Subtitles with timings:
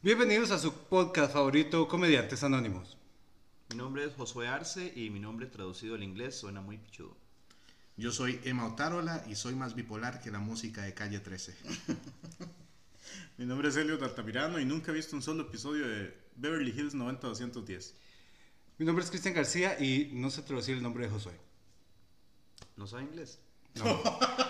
[0.00, 2.96] Bienvenidos a su podcast favorito, Comediantes Anónimos.
[3.68, 7.27] Mi nombre es Josué Arce y mi nombre traducido al inglés suena muy pichudo.
[7.98, 11.52] Yo soy Emma Otárola y soy más bipolar que la música de Calle 13.
[13.38, 16.94] Mi nombre es Elio Altamirano y nunca he visto un solo episodio de Beverly Hills
[16.94, 17.96] 90210.
[18.78, 21.32] Mi nombre es Cristian García y no sé traducir el nombre de Josué.
[22.76, 23.40] ¿No sabe inglés?
[23.74, 24.00] No.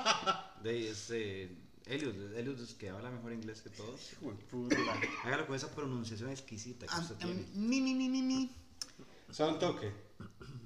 [0.62, 1.48] De ese
[1.86, 4.10] Elliot, Elliot es que habla mejor inglés que todos.
[5.24, 7.46] Hágalo con esa pronunciación exquisita que usted tiene.
[7.54, 8.54] mi, mi, mi, mi, mi.
[9.30, 9.90] ¿Sabe un toque?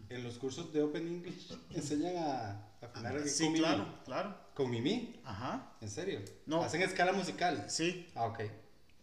[0.09, 3.97] En los cursos de Open English enseñan a, el Sí, con claro, Mimi.
[4.05, 4.37] claro.
[4.55, 5.21] ¿Con Mimi?
[5.25, 5.73] Ajá.
[5.81, 6.21] ¿En serio?
[6.47, 6.63] No.
[6.63, 7.65] ¿Hacen escala musical?
[7.69, 8.41] Sí, Ah, ok.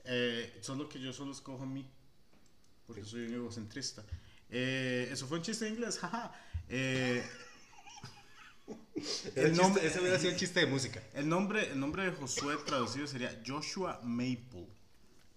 [0.05, 1.89] eh, solo que yo solo escojo a mí.
[2.86, 4.03] Porque soy un egocentrista.
[4.49, 6.33] Eh, eso fue un chiste en inglés, jaja.
[6.67, 7.23] Eh,
[9.36, 11.02] El nombre, nombre, ese hubiera sido el chiste de música.
[11.14, 14.67] el, nombre, el nombre de Josué traducido sería Joshua Maple.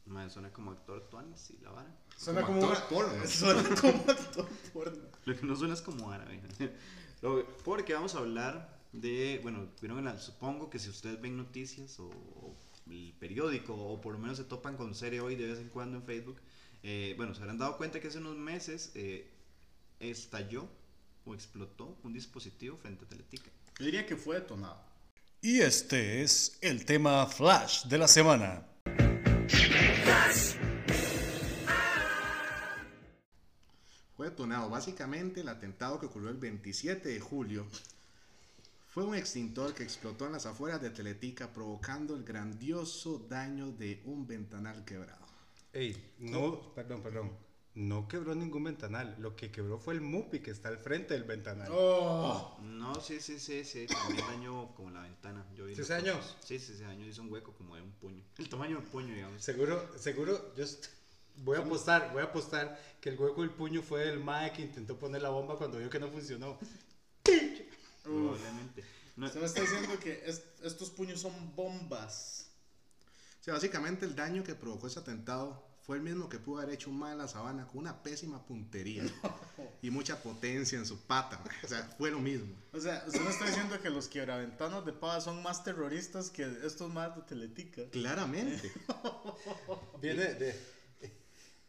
[0.07, 1.95] Madre, suena como actor tuanis, sí, la vara.
[2.17, 3.27] Suena Como actor porno.
[3.27, 5.03] Suena como actor porno.
[5.25, 6.41] Lo que no suena es como árabe.
[7.65, 11.99] Porque vamos a hablar de, bueno, vieron en la- supongo que si ustedes ven noticias
[12.01, 12.57] o, o
[12.91, 15.99] el periódico o por lo menos se topan con serie hoy de vez en cuando
[15.99, 16.41] en Facebook,
[16.83, 19.31] eh, bueno, se habrán dado cuenta que hace unos meses eh,
[20.01, 20.69] estalló
[21.25, 23.51] o explotó un dispositivo frente a Teletica.
[23.79, 24.83] Yo diría que fue detonado.
[25.41, 28.67] Y este es el tema flash de la semana.
[34.17, 34.69] Fue detonado.
[34.69, 37.67] Básicamente, el atentado que ocurrió el 27 de julio
[38.89, 44.03] fue un extintor que explotó en las afueras de Teletica, provocando el grandioso daño de
[44.05, 45.27] un ventanal quebrado.
[45.73, 47.33] Ey, no, perdón, perdón.
[47.75, 49.17] No quebró ningún ventanal.
[49.19, 51.69] Lo que quebró fue el MUPI que está al frente del ventanal.
[51.73, 52.59] Oh.
[52.61, 55.47] No, sí, sí, sí, sí, también dañó como la ventana.
[55.57, 56.21] Yo vi ¿Sí se dañó?
[56.41, 58.23] Sí, sí, se dañó, hizo un hueco como de un puño.
[58.37, 59.43] El tamaño del puño, digamos.
[59.43, 60.67] Seguro, seguro, yo
[61.37, 64.63] voy a apostar, voy a apostar que el hueco del puño fue el mae que
[64.63, 66.59] intentó poner la bomba cuando vio que no funcionó.
[68.03, 68.85] Probablemente.
[69.17, 72.49] No, Usted me está diciendo que es- estos puños son bombas.
[73.41, 76.75] O sea, básicamente el daño que provocó ese atentado fue el mismo que pudo haber
[76.75, 79.03] hecho un mal en la sabana con una pésima puntería
[79.83, 81.39] y mucha potencia en su pata.
[81.45, 81.55] man.
[81.65, 82.55] O sea, fue lo mismo.
[82.73, 86.45] O sea, usted me está diciendo que los quiebraventanos de pava son más terroristas que
[86.65, 87.83] estos más de Teletica.
[87.91, 88.73] Claramente.
[90.01, 90.57] Viene de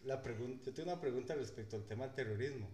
[0.06, 2.70] la pregunta, yo tengo una pregunta respecto al tema del terrorismo.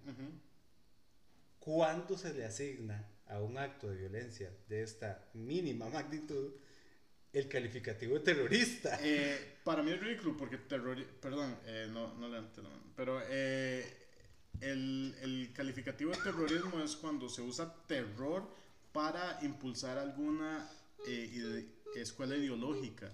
[1.59, 6.53] ¿Cuándo se le asigna a un acto de violencia de esta mínima magnitud
[7.31, 8.99] el calificativo de terrorista?
[9.03, 13.21] Eh, para mí es ridículo porque terrori perdón, eh, no, no levanté la mano, pero
[13.27, 13.85] eh,
[14.61, 18.49] el, el calificativo de terrorismo es cuando se usa terror
[18.91, 20.69] para impulsar alguna
[21.07, 21.65] eh,
[21.95, 23.11] escuela ideológica.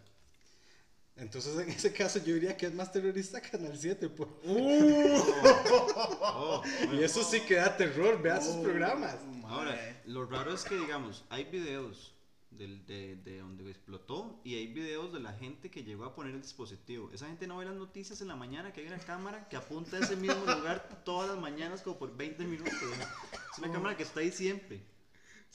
[1.17, 4.09] Entonces, en ese caso, yo diría que es más terrorista Canal 7.
[4.09, 4.29] pues.
[4.47, 6.61] Oh,
[6.91, 9.15] Y eso sí que da terror, vea sus programas.
[9.45, 12.13] Ahora, lo raro es que, digamos, hay videos
[12.51, 16.35] del, de, de donde explotó y hay videos de la gente que llegó a poner
[16.35, 17.09] el dispositivo.
[17.13, 19.97] Esa gente no ve las noticias en la mañana, que hay una cámara que apunta
[19.97, 22.73] a ese mismo lugar todas las mañanas como por 20 minutos.
[22.73, 24.83] Es una cámara que está ahí siempre.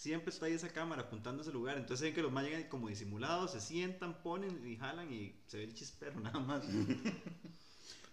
[0.01, 1.77] Siempre está ahí esa cámara apuntando a ese lugar.
[1.77, 5.59] Entonces ven que los más llegan como disimulados, se sientan, ponen y jalan y se
[5.59, 6.65] ve el chispero nada más.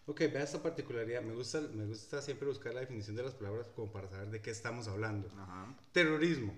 [0.06, 1.22] Ok, vea esta particularidad.
[1.22, 4.42] Me gusta, me gusta siempre buscar la definición de las palabras como para saber de
[4.42, 5.30] qué estamos hablando.
[5.38, 5.74] Ajá.
[5.94, 6.54] Terrorismo.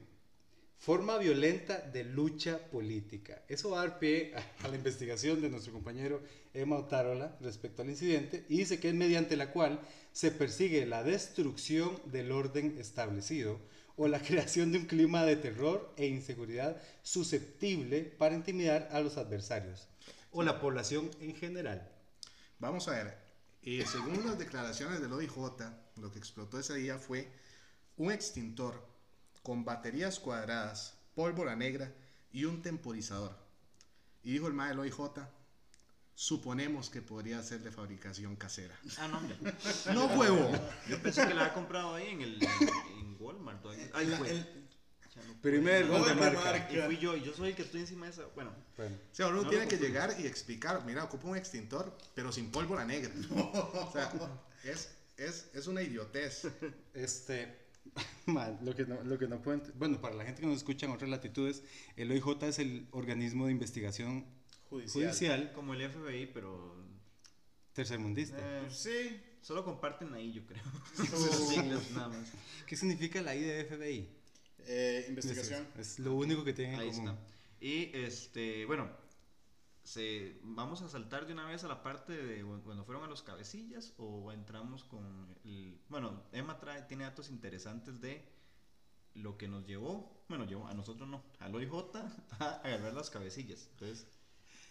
[0.80, 3.44] Forma violenta de lucha política.
[3.48, 6.24] Eso va a dar pie a, a la investigación de nuestro compañero
[6.56, 9.80] Emma Otárola respecto al incidente y dice que es mediante la cual
[10.12, 13.60] se persigue la destrucción del orden establecido
[14.00, 19.18] o la creación de un clima de terror e inseguridad susceptible para intimidar a los
[19.18, 19.88] adversarios
[20.32, 21.86] o la población en general.
[22.60, 23.18] Vamos a ver.
[23.62, 25.36] eh, según las declaraciones del OIJ,
[25.98, 27.28] lo que explotó ese día fue
[27.98, 28.88] un extintor
[29.44, 31.92] con baterías cuadradas, pólvora negra
[32.32, 33.36] y un temporizador.
[34.24, 34.98] Y dijo el mae del OIJ,
[36.16, 38.78] suponemos que podría ser de fabricación casera.
[38.98, 39.36] Ah, no, hombre.
[39.94, 40.52] ¡No, huevo!
[40.88, 42.99] Yo pensé que la había comprado ahí en, el, en
[43.30, 43.66] Walmart.
[43.66, 44.30] en- Ay, La- fue.
[44.32, 44.68] el-
[45.16, 46.40] Ya no Primer gol de marca.
[46.40, 46.72] marca.
[46.74, 48.26] Y fui yo, y yo soy el que estoy encima de esa.
[48.36, 51.98] Bueno, Bueno, O sea, uno No tiene que llegar y explicar, mira, ocupa un extintor,
[52.14, 53.12] pero sin pólvora negra.
[53.32, 54.12] O sea,
[54.64, 56.48] es, es, es una idiotez.
[56.94, 57.58] este,
[58.28, 59.64] Ma, lo, que no, lo que no pueden...
[59.76, 61.64] Bueno, para la gente que nos escucha en otras latitudes,
[61.96, 64.26] el OIJ es el organismo de investigación
[64.70, 65.06] Judicial.
[65.08, 66.76] judicial Como el FBI, pero.
[67.74, 68.38] tercermundista.
[68.40, 69.20] eh, Sí.
[69.42, 70.64] Solo comparten ahí, yo creo.
[71.00, 71.06] Oh.
[71.06, 72.28] Sus siglas, nada más.
[72.68, 74.10] ¿Qué significa la I de FBI?
[74.66, 75.68] Eh, investigación.
[75.78, 77.10] Es, es lo único que tienen en Ahí común.
[77.10, 77.20] está.
[77.62, 78.90] Y este, bueno,
[79.84, 83.08] se, vamos a saltar de una vez a la parte de cu- cuando fueron a
[83.08, 85.80] los cabecillas o entramos con el.
[85.90, 88.24] Bueno, Emma trae, tiene datos interesantes de
[89.16, 91.72] lo que nos llevó, bueno, llevó a nosotros no, al OIJ
[92.40, 93.68] a agarrar las cabecillas.
[93.72, 94.06] Entonces,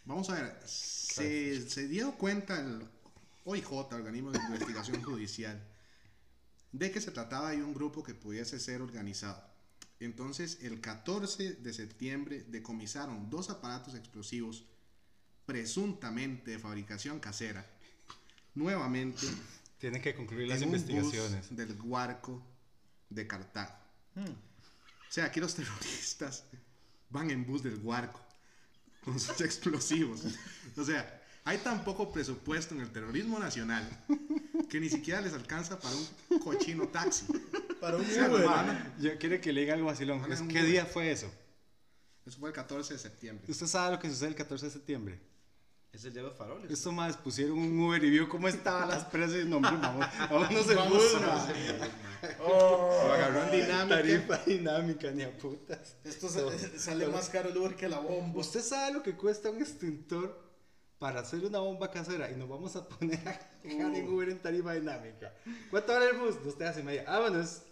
[0.05, 2.89] Vamos a ver, se, se dio cuenta el
[3.49, 5.59] OIJ, Organismo de Investigación Judicial,
[6.71, 9.43] de que se trataba de un grupo que pudiese ser organizado.
[10.01, 14.67] Entonces, el 14 de septiembre decomisaron dos aparatos explosivos
[15.47, 17.65] presuntamente de fabricación casera,
[18.55, 19.27] nuevamente
[19.79, 21.49] Tienen que concluir las en un investigaciones.
[21.49, 22.45] bus del Guarco
[23.09, 23.75] de Cartago.
[24.15, 24.27] Hmm.
[24.27, 26.45] O sea, aquí los terroristas
[27.09, 28.21] van en bus del Guarco
[29.03, 30.21] con sus explosivos.
[30.77, 31.18] O sea,
[31.49, 33.89] hay tan poco presupuesto en el terrorismo nacional
[34.69, 37.25] que ni siquiera les alcanza para un cochino taxi.
[37.81, 38.93] Para un Uber.
[39.01, 40.01] Yo quiero que le diga algo Es-
[40.41, 40.67] un ¿Qué Uber.
[40.67, 41.31] día fue eso?
[42.27, 43.47] Eso fue el 14 de septiembre.
[43.51, 45.21] ¿Usted sabe lo que sucede el 14 de septiembre?
[45.91, 46.71] es el día de los faroles.
[46.71, 50.07] Estos más pusieron un Uber y vio cómo estaban las presas y no, hombre, vamos,
[50.31, 51.49] vámonos en Vamos bus, a- ma.
[52.39, 53.89] Lo agarró en dinámica.
[53.97, 55.97] Tarifa dinámica, ni a putas.
[56.05, 58.39] Esto sa- sale más caro el Uber que la bomba.
[58.41, 60.48] ¿Usted sabe lo que cuesta un extintor
[60.99, 62.31] para hacer una bomba casera?
[62.31, 65.35] Y nos vamos a poner a dejar en Uber en tarifa dinámica.
[65.71, 66.43] ¿Cuánto vale el bus?
[66.45, 67.05] Dos tejas y media.
[67.05, 67.63] Vámonos.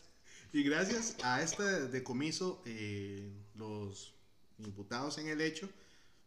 [0.52, 4.14] Y gracias a este decomiso, eh, los
[4.58, 5.68] imputados en el hecho,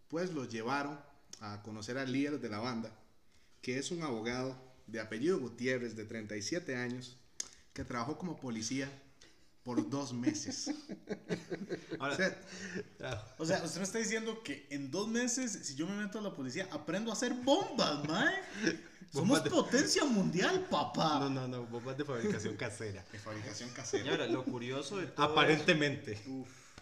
[0.08, 1.00] pues los llevaron
[1.40, 2.92] a conocer al líder de la banda,
[3.62, 4.56] que es un abogado
[4.88, 7.18] de apellido Gutiérrez, de 37 años,
[7.74, 8.92] que trabajó como policía
[9.70, 10.72] por dos meses.
[12.00, 15.86] Ahora, O sea, O sea, usted me está diciendo que en dos meses, si yo
[15.88, 18.34] me meto a la policía, aprendo a hacer bombas, mae.
[19.14, 21.20] Somos de- potencia mundial, papá.
[21.20, 23.06] No, no, no, bombas de fabricación casera.
[23.12, 24.10] de fabricación y casera.
[24.12, 26.20] ahora, lo curioso de todo Aparentemente.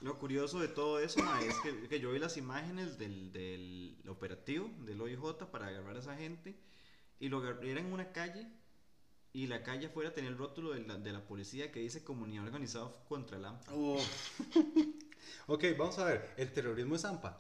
[0.01, 3.98] Lo curioso de todo eso ma, es que, que yo vi las imágenes del, del
[4.07, 6.56] operativo del OIJ para agarrar a esa gente
[7.19, 8.48] y lo agar- era en una calle
[9.38, 12.44] y la calle afuera tenía el rótulo de la, de la policía que dice comunidad
[12.45, 13.72] organizada contra el AMPA.
[13.75, 14.00] Oh,
[15.45, 16.34] Ok, vamos a ver.
[16.38, 17.39] El terrorismo es AMPA.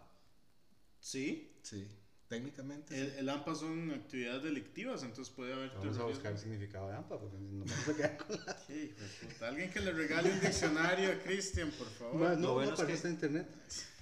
[0.99, 1.55] sí.
[1.63, 1.87] Sí,
[2.29, 2.93] técnicamente.
[2.95, 3.13] sí.
[3.17, 7.19] El, AMPA son actividades delictivas, entonces puede haber Vamos a buscar el significado de AMPA
[7.19, 8.57] porque nos vamos a quedar con la...
[8.67, 8.93] Sí.
[9.41, 12.15] Alguien que le regale un diccionario a Cristian, por favor.
[12.15, 13.49] No, Lo no, bueno no, para que- está en internet.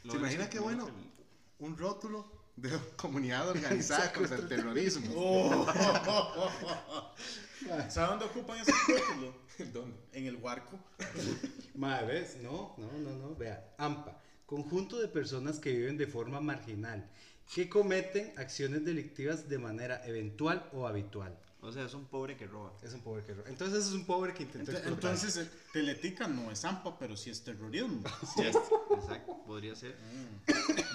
[0.04, 0.86] Lo ¿Se imagina que qué bueno?
[0.90, 5.14] el- Un rótulo de comunidad organizada contra el terrorismo.
[5.16, 5.66] Oh.
[7.90, 9.34] ¿Sabe dónde ocupan ese rótulo?
[9.74, 9.98] ¿Dónde?
[10.14, 10.80] En el huarco.
[11.76, 12.38] Madre, ¿ves?
[12.42, 13.36] No, no, no, no.
[13.36, 14.22] Vea, AMPA.
[14.46, 17.10] Conjunto de personas que viven de forma marginal,
[17.54, 21.38] que cometen acciones delictivas de manera eventual o habitual.
[21.62, 22.74] O sea, es un pobre que roba.
[22.84, 23.34] Es un pobre que...
[23.34, 24.72] ro- Entonces es un pobre que intentó.
[24.78, 28.04] Entonces, eh, Teletica no es AMPA, pero sí es terrorismo.
[28.36, 29.96] Sí, exacto, podría ser.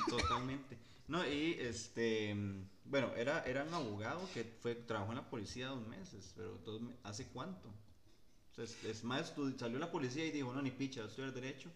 [0.08, 0.78] Totalmente.
[1.08, 5.68] No, y este, mm, bueno, era, era un abogado que fue, trabajó en la policía
[5.68, 7.68] dos meses, pero dos ¿hace cuánto?
[7.68, 11.10] O sea, es, es más, salió la policía y dijo, no, ni picha, voy a
[11.10, 11.70] estudiar Derecho,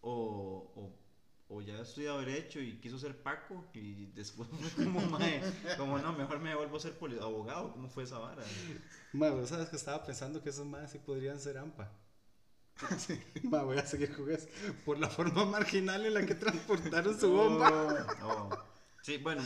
[0.00, 0.98] o, o,
[1.48, 5.42] o ya estudiado Derecho y quiso ser Paco, y después como, mae,
[5.76, 8.44] como no, mejor me vuelvo a ser abogado, ¿cómo fue esa vara?
[9.12, 11.90] Madre, ¿vos sabes que estaba pensando que esos más sí podrían ser AMPA.
[13.42, 14.46] Madre, voy a seguir con eso.
[14.84, 18.06] Por la forma marginal en la que transportaron su bomba.
[18.20, 18.71] No.
[19.02, 19.42] Sí, bueno,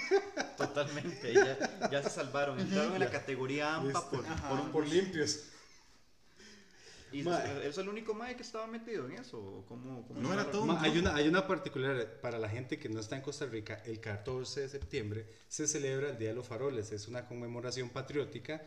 [0.56, 5.44] totalmente, ya, ya se salvaron, entraron en la categoría AMPA por, por un por limpios.
[7.14, 7.68] ¿Y Mae.
[7.68, 9.38] es el único mae que estaba metido en eso?
[9.38, 10.66] ¿O ¿Cómo, cómo No era todo.
[10.66, 13.80] Ma, hay, una, hay una particular para la gente que no está en Costa Rica.
[13.84, 16.90] El 14 de septiembre se celebra el Día de los Faroles.
[16.90, 18.62] Es una conmemoración patriótica.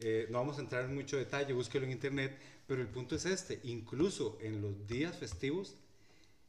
[0.00, 2.36] Eh, no vamos a entrar en mucho detalle, búsquelo en internet.
[2.66, 5.76] Pero el punto es este: incluso en los días festivos,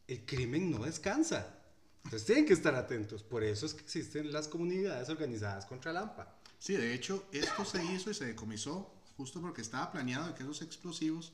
[0.08, 1.63] el crimen no descansa.
[2.04, 3.24] Entonces tienen que estar atentos.
[3.24, 6.36] Por eso es que existen las comunidades organizadas contra el AMPA.
[6.60, 10.62] Sí, de hecho, esto se hizo y se decomisó justo porque estaba planeado que esos
[10.62, 11.34] explosivos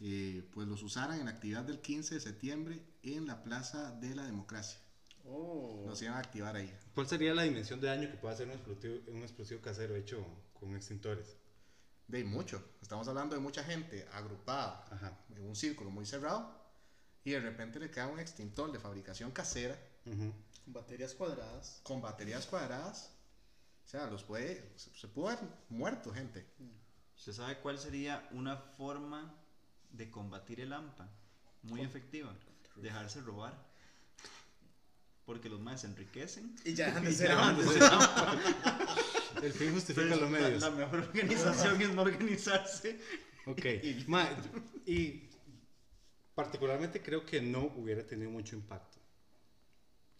[0.00, 4.14] eh, pues los usaran en la actividad del 15 de septiembre en la Plaza de
[4.14, 4.78] la Democracia.
[5.24, 5.84] Oh.
[5.86, 6.72] Los iban a activar ahí.
[6.94, 10.24] ¿Cuál sería la dimensión de daño que puede hacer un explosivo, un explosivo casero hecho
[10.52, 11.36] con extintores?
[12.06, 12.62] De mucho.
[12.80, 15.18] Estamos hablando de mucha gente agrupada Ajá.
[15.34, 16.54] en un círculo muy cerrado
[17.24, 21.80] y de repente le cae un extintor de fabricación casera Con baterías cuadradas.
[21.82, 23.10] con baterías cuadradas.
[23.84, 26.46] O sea, los puede, se, se puede haber muerto gente.
[27.16, 29.34] ¿Usted sabe cuál sería una forma
[29.90, 31.08] de combatir el AMPA,
[31.62, 32.34] muy efectiva,
[32.76, 33.54] dejarse robar.
[35.24, 36.54] Porque los más se enriquecen.
[36.64, 38.38] Y ya dejan de ser dejan de ser AMPA.
[39.42, 40.62] El fin justifica Entonces, los la- medios.
[40.62, 43.00] La, mejor organización es no organizarse.
[43.46, 43.64] Ok.
[44.08, 44.28] Ma,
[44.86, 45.28] y
[46.34, 48.98] particularmente creo que no hubiera tenido mucho impacto.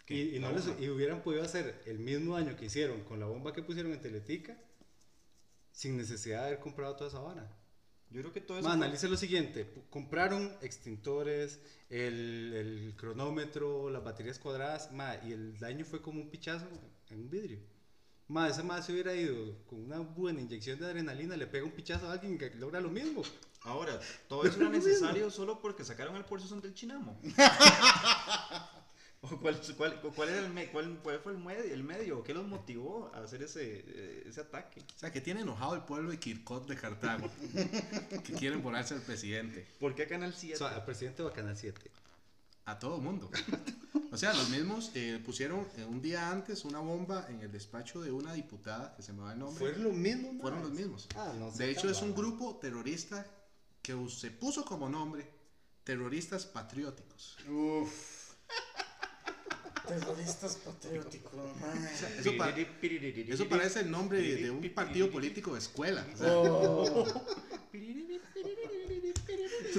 [0.09, 3.27] Y, y no les- y hubieran podido hacer el mismo daño que hicieron con la
[3.27, 4.57] bomba que pusieron en Teletica
[5.73, 7.51] sin necesidad de haber comprado toda esa vara.
[8.11, 8.69] Yo creo que todo eso.
[8.69, 11.59] Ma, fue- analice lo siguiente: compraron extintores,
[11.91, 16.67] el, el cronómetro, las baterías cuadradas, ma, y el daño fue como un pichazo
[17.11, 17.59] en un vidrio.
[18.29, 21.73] Ma, ese más se hubiera ido con una buena inyección de adrenalina, le pega un
[21.73, 23.23] pichazo a alguien que logra lo mismo.
[23.63, 23.99] Ahora,
[24.29, 27.21] todo eso era necesario solo porque sacaron el Porsche del Chinamo.
[29.30, 32.23] ¿O cuál, cuál, cuál era el, me- cuál, cuál fue el medio, el medio?
[32.23, 34.80] ¿Qué los motivó a hacer ese, eh, ese ataque?
[34.95, 37.28] O sea, que tiene enojado el pueblo de Kirkot de Cartago.
[38.25, 39.66] que quieren volarse al presidente.
[39.80, 40.56] ¿Por qué Canal O 7?
[40.59, 41.90] sea, al presidente de Canal 7.
[42.66, 43.30] A todo mundo.
[44.11, 48.00] O sea, los mismos eh, pusieron eh, un día antes una bomba en el despacho
[48.02, 49.59] de una diputada, que se me va el nombre.
[49.61, 50.37] ¿Fueron los mismos?
[50.40, 51.06] Fueron los mismos.
[51.14, 51.62] Ah, no sé.
[51.64, 53.25] De hecho, es un grupo terrorista
[53.83, 55.30] que se puso como nombre
[55.85, 57.37] Terroristas Patrióticos.
[57.49, 58.35] Uf.
[59.87, 61.88] Terroristas patrióticos, man.
[62.19, 66.07] Eso, pa- eso parece el nombre de, de un partido político de escuela.
[66.12, 67.05] o sea, Oh.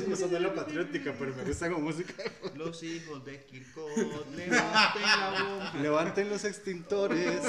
[0.08, 2.14] No son la patriótica, pero me gusta como música.
[2.56, 7.42] Los hijos de Kirkot levanten la bomba, Levanten los extintores.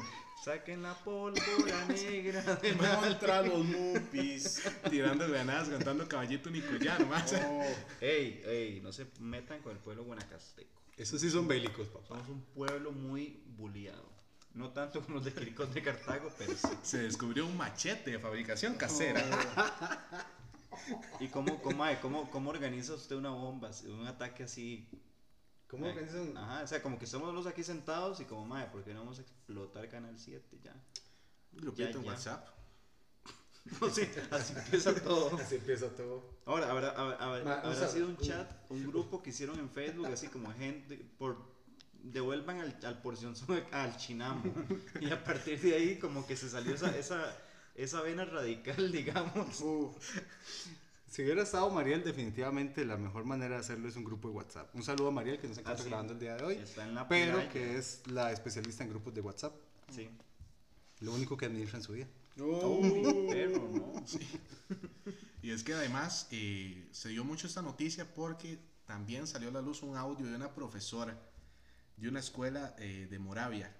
[0.44, 4.62] saquen la pólvora negra de Contra los mupis.
[4.88, 7.06] tirando granadas, cantando caballito nicoyano.
[7.06, 7.32] más.
[7.32, 7.64] Oh.
[8.00, 10.70] Ey, ey, no se metan con el pueblo guanacasteco.
[10.96, 12.08] Esos sí son bélicos, papá.
[12.08, 14.16] Somos un pueblo muy bulliado.
[14.54, 16.68] No tanto como los de de Cartago, pero sí.
[16.82, 19.22] Se descubrió un machete de fabricación casera.
[21.20, 23.70] ¿Y cómo, cómo, cómo, cómo organiza usted una bomba?
[23.86, 24.88] Un ataque así.
[25.68, 26.36] ¿Cómo Ay, organizan?
[26.36, 29.00] Ajá, o sea, como que estamos los aquí sentados y como, madre, ¿por qué no
[29.00, 30.72] vamos a explotar Canal 7 ya?
[31.52, 32.10] Un grupito Ya, en ya.
[32.10, 32.48] WhatsApp.
[33.80, 35.36] No sé, así empieza todo.
[35.36, 36.24] Así empieza todo.
[36.44, 39.58] Ahora, habrá, habrá, habrá- Ma, habrá o sea, sido un chat, un grupo que hicieron
[39.58, 41.36] en Facebook, así como gente, por
[42.02, 43.34] devuelvan al, al porción
[43.72, 44.44] al chinamo.
[45.00, 47.36] Y a partir de ahí, como que se salió esa, esa,
[47.74, 49.60] esa vena radical, digamos.
[49.60, 49.96] Uf.
[51.08, 54.74] Si hubiera estado Mariel, definitivamente la mejor manera de hacerlo es un grupo de WhatsApp.
[54.74, 55.88] Un saludo a Mariel que nos encuentra Ah, sí.
[55.88, 59.14] grabando el día de hoy, Está en la pero que es la especialista en grupos
[59.14, 59.54] de WhatsApp.
[59.90, 60.08] Sí.
[61.00, 62.06] Lo único que administra en su vida.
[62.40, 62.80] Oh.
[63.30, 64.04] Pero, ¿no?
[65.42, 69.62] Y es que además eh, se dio mucho esta noticia porque también salió a la
[69.62, 71.16] luz un audio de una profesora
[71.96, 73.74] de una escuela eh, de Moravia,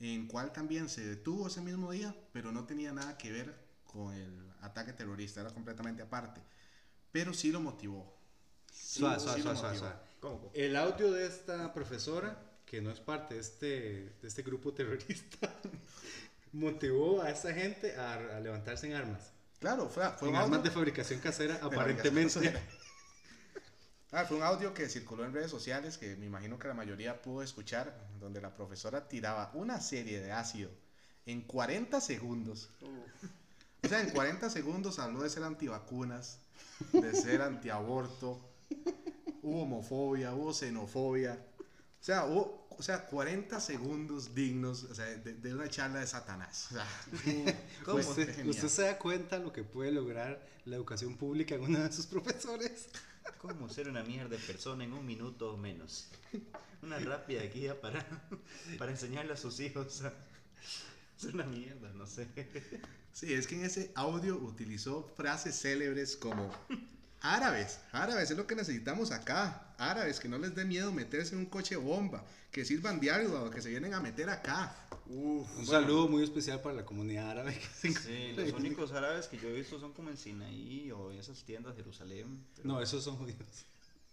[0.00, 3.54] en cual también se detuvo ese mismo día, pero no tenía nada que ver
[3.84, 6.40] con el ataque terrorista, era completamente aparte,
[7.10, 8.18] pero sí lo motivó.
[8.72, 10.50] Sí, Suave, sí suave, lo suave, motivó.
[10.54, 13.66] El audio de esta profesora, que no es parte de este,
[14.20, 15.52] de este grupo terrorista,
[16.52, 19.32] motivó a esa gente a, a levantarse en armas.
[19.58, 22.52] Claro, fue, fue en un armas audio, de fabricación casera, aparentemente.
[24.14, 27.22] Ah, fue un audio que circuló en redes sociales que me imagino que la mayoría
[27.22, 30.70] pudo escuchar, donde la profesora tiraba una serie de ácido
[31.24, 32.68] en 40 segundos.
[33.82, 36.40] O sea, en 40 segundos habló de ser antivacunas,
[36.92, 38.38] de ser antiaborto,
[39.42, 41.38] hubo homofobia, hubo xenofobia.
[41.58, 46.06] O sea, hubo, o sea 40 segundos dignos o sea, de, de una charla de
[46.06, 46.68] Satanás.
[46.70, 46.86] O sea,
[47.84, 47.98] ¿Cómo?
[47.98, 48.50] Usted, Genial.
[48.50, 52.06] usted se da cuenta lo que puede lograr la educación pública en uno de sus
[52.14, 52.88] profesores.
[53.38, 56.08] ¿Cómo ser una mierda de persona en un minuto o menos?
[56.82, 58.04] Una rápida guía para,
[58.78, 60.12] para enseñarle a sus hijos a
[61.16, 62.28] ser una mierda, no sé.
[63.12, 66.50] Sí, es que en ese audio utilizó frases célebres como
[67.22, 71.40] árabes, árabes es lo que necesitamos acá, árabes que no les dé miedo meterse en
[71.40, 74.76] un coche bomba, que sirvan de algo a lo que se vienen a meter acá.
[75.06, 75.48] Uf.
[75.58, 77.58] Un saludo muy especial para la comunidad árabe.
[77.82, 78.52] Que Sí, los ahí.
[78.52, 82.44] únicos árabes que yo he visto son como en Sinaí o esas tiendas de Jerusalén.
[82.56, 83.38] pero- No, esos son judíos.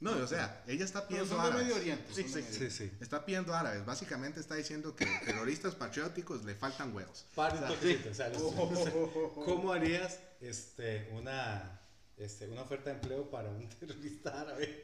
[0.02, 1.82] No, o sea, ella está No, pidiendo son de Medio árabes.
[1.82, 2.06] Oriente.
[2.14, 2.92] Sí, son de sí, Medio Sí, sí.
[3.02, 7.26] Está pidiendo árabes, básicamente está diciendo que terroristas patrióticos le faltan huevos.
[7.36, 8.32] Para o sea.
[9.46, 11.82] ¿Cómo harías este, una,
[12.20, 14.84] este, una oferta de empleo para un terrorista árabe?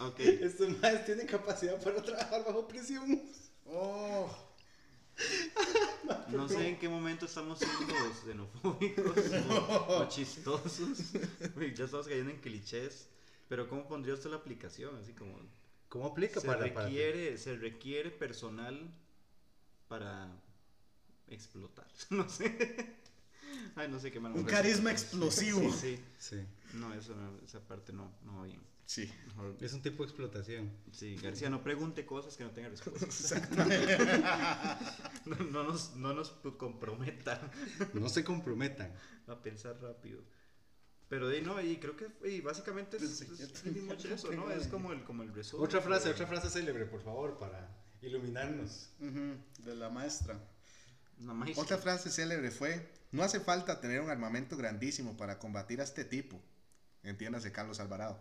[0.00, 3.22] Ok, Estos más tienen capacidad para trabajar bajo presión.
[3.66, 4.28] Oh.
[6.28, 9.16] no sé en qué momento estamos siendo xenofóbicos
[9.88, 11.12] o, o chistosos.
[11.76, 13.08] Ya estamos cayendo en clichés.
[13.48, 14.96] Pero ¿cómo pondría usted la aplicación?
[14.96, 15.38] Así como...
[15.88, 18.90] ¿Cómo aplica Se para, para- requiere, se requiere personal
[19.88, 20.28] para
[21.28, 21.86] explotar.
[22.10, 22.96] No sé.
[23.76, 24.32] Ay, no sé qué mal.
[24.32, 25.60] Un carisma explosivo.
[25.72, 26.36] Sí, sí.
[26.36, 26.46] Sí.
[26.74, 28.60] No, eso no, esa parte no, no va bien.
[28.86, 29.10] Sí.
[29.28, 30.70] Mejor- Es un tipo de explotación.
[30.92, 33.48] Sí, García, no pregunte cosas que no tengan respuesta.
[35.24, 37.40] no, no nos, no nos comprometa
[37.94, 38.92] No se comprometan.
[39.26, 40.20] a pensar rápido.
[41.08, 44.50] Pero de ahí no, y creo que y básicamente es, es pretty much eso, ¿no?
[44.50, 45.64] Es como el, como el resumen.
[45.66, 47.70] Otra frase, de- otra frase célebre, por favor, para
[48.02, 48.90] iluminarnos.
[48.98, 50.38] De la maestra.
[51.56, 56.04] Otra frase célebre fue, no hace falta tener un armamento grandísimo para combatir a este
[56.04, 56.40] tipo.
[57.02, 58.18] Entiéndase Carlos Alvarado.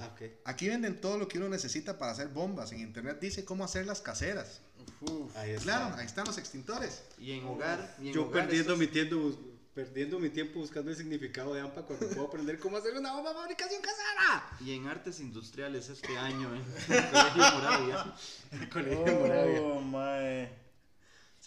[0.00, 0.14] Ah.
[0.44, 2.72] Aquí venden todo lo que uno necesita para hacer bombas.
[2.72, 4.60] En internet dice cómo hacerlas caseras.
[5.00, 5.62] Uf, Ahí está.
[5.64, 7.02] Claro, ahí están los extintores.
[7.18, 7.96] Y en hogar.
[8.00, 9.38] Y en Yo hogar perdiendo estos- mi, tiempo,
[9.74, 13.30] perdiendo mi tiempo buscando el significado de AMPA cuando puedo aprender cómo hacer una bomba
[13.30, 14.46] de fabricación casera.
[14.60, 16.62] Y en artes industriales este año en
[16.94, 18.14] el Colegio Moravia.
[18.52, 19.60] El colegio Moravia.
[19.62, 20.17] Oh, mae.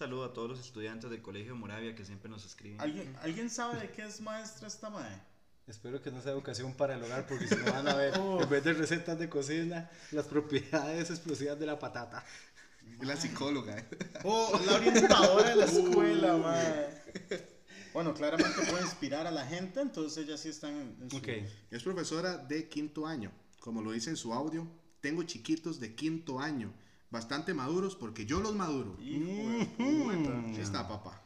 [0.01, 2.81] Saludo a todos los estudiantes del Colegio Moravia que siempre nos escriben.
[2.81, 5.21] ¿Alguien, ¿Alguien sabe de qué es maestra esta mae?
[5.67, 8.49] Espero que no sea educación para el hogar porque si no van a ver, en
[8.49, 12.25] vez de recetas de cocina, las propiedades explosivas de la patata.
[12.99, 13.77] Es la psicóloga.
[13.77, 13.85] ¿eh?
[14.23, 17.43] Oh, la orientadora de la escuela, mae.
[17.93, 21.17] Bueno, claramente puede inspirar a la gente, entonces ella sí está en, en su...
[21.17, 21.27] Ok.
[21.69, 23.31] Es profesora de quinto año.
[23.59, 24.67] Como lo dice en su audio,
[24.99, 26.73] tengo chiquitos de quinto año.
[27.11, 28.97] Bastante maduros porque yo los maduro.
[29.01, 30.39] Hijo de puta.
[30.47, 31.21] Ahí está, papá.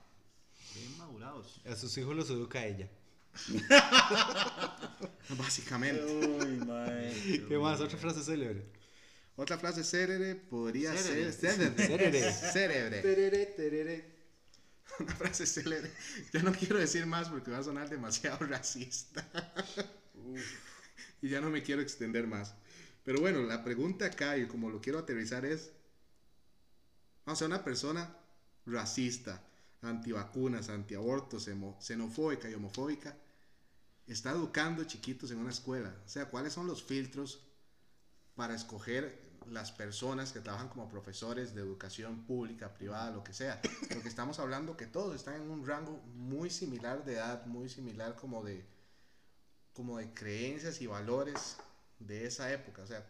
[0.74, 1.62] Bien madurados.
[1.64, 2.90] A sus hijos los educa ella.
[5.38, 6.04] Básicamente.
[6.04, 7.46] Uy, mae.
[7.48, 7.80] ¿Qué más?
[7.82, 8.66] Otra frase célebre.
[9.36, 11.32] Otra frase célebre podría ser...
[11.32, 12.34] Célebre.
[12.34, 14.16] Célebre.
[15.00, 15.92] Una frase célebre.
[16.34, 19.24] Ya no quiero decir más porque va a sonar demasiado racista.
[21.22, 22.56] y ya no me quiero extender más.
[23.04, 25.75] Pero bueno, la pregunta acá y como lo quiero aterrizar es,
[27.26, 28.16] o sea, una persona
[28.66, 29.44] racista,
[29.82, 33.16] antivacunas, antiabortos, xenofóbica y homofóbica,
[34.08, 35.94] está educando chiquitos en una escuela.
[36.06, 37.42] O sea, ¿cuáles son los filtros
[38.36, 43.62] para escoger las personas que trabajan como profesores de educación pública, privada, lo que sea?
[43.94, 48.16] Porque estamos hablando que todos están en un rango muy similar de edad, muy similar
[48.16, 48.66] como de,
[49.74, 51.58] como de creencias y valores
[52.00, 52.84] de esa época.
[52.84, 53.06] O sea,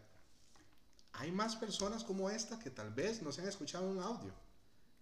[1.26, 4.32] hay más personas como esta que tal vez no se han escuchado un audio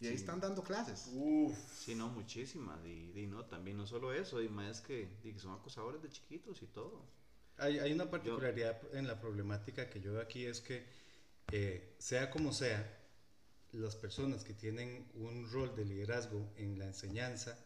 [0.01, 1.11] y ahí están dando clases.
[1.15, 1.57] Uf.
[1.79, 2.85] Sí, no, muchísimas.
[2.85, 6.11] Y, y no, también no solo eso, y más que, y que son acosadores de
[6.11, 7.05] chiquitos y todo.
[7.59, 10.85] Hay, hay una particularidad en la problemática que yo veo aquí es que
[11.53, 13.01] eh, sea como sea,
[13.73, 17.59] las personas que tienen un rol de liderazgo en la enseñanza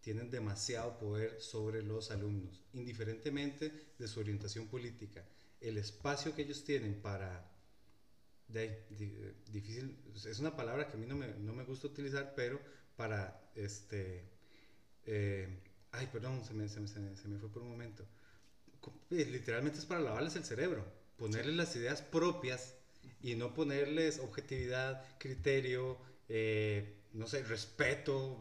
[0.00, 5.24] tienen demasiado poder sobre los alumnos, indiferentemente de su orientación política.
[5.60, 7.55] El espacio que ellos tienen para...
[8.48, 12.32] De, eh, difícil, es una palabra que a mí no me, no me gusta utilizar,
[12.34, 12.60] pero
[12.96, 14.24] para este...
[15.04, 15.48] eh,
[15.92, 18.06] ay, perdón, se me, se me- se me- se me fue por un momento.
[19.10, 22.74] Literalmente es para lavarles el cerebro, ponerles las ideas propias
[23.20, 28.38] y no ponerles objetividad, criterio, eh, no sé, respeto.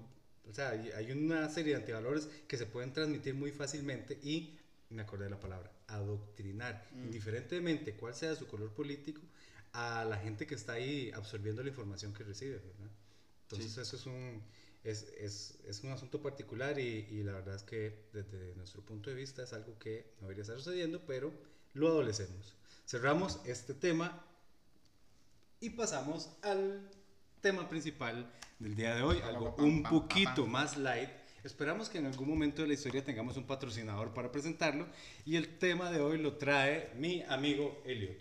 [0.48, 4.54] O sea, hay, una serie de antivalores que se pueden transmitir muy fácilmente y,
[4.90, 9.22] me acordé de la palabra, adoctrinar, indiferentemente cuál sea su color político,
[9.76, 12.58] a la gente que está ahí absorbiendo la información que recibe.
[12.60, 12.92] ¿verdad?
[13.44, 13.82] Entonces Sí.
[13.82, 14.42] eso es un,
[14.84, 19.10] es, es, es un asunto particular y, y la verdad es que desde nuestro punto
[19.10, 21.34] de vista es algo que no debería estar sucediendo, pero
[21.74, 22.56] lo adolecemos.
[22.86, 24.24] Cerramos este tema
[25.60, 26.90] y pasamos al
[27.42, 31.10] tema principal del día de hoy, algo un poquito más light.
[31.44, 34.88] Esperamos que en algún momento de la historia tengamos un patrocinador para presentarlo
[35.26, 38.18] y el tema de hoy lo trae mi amigo Elliot.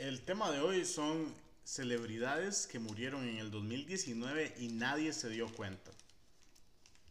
[0.00, 1.26] El tema de hoy son
[1.62, 5.90] celebridades que murieron en el 2019 y nadie se dio cuenta.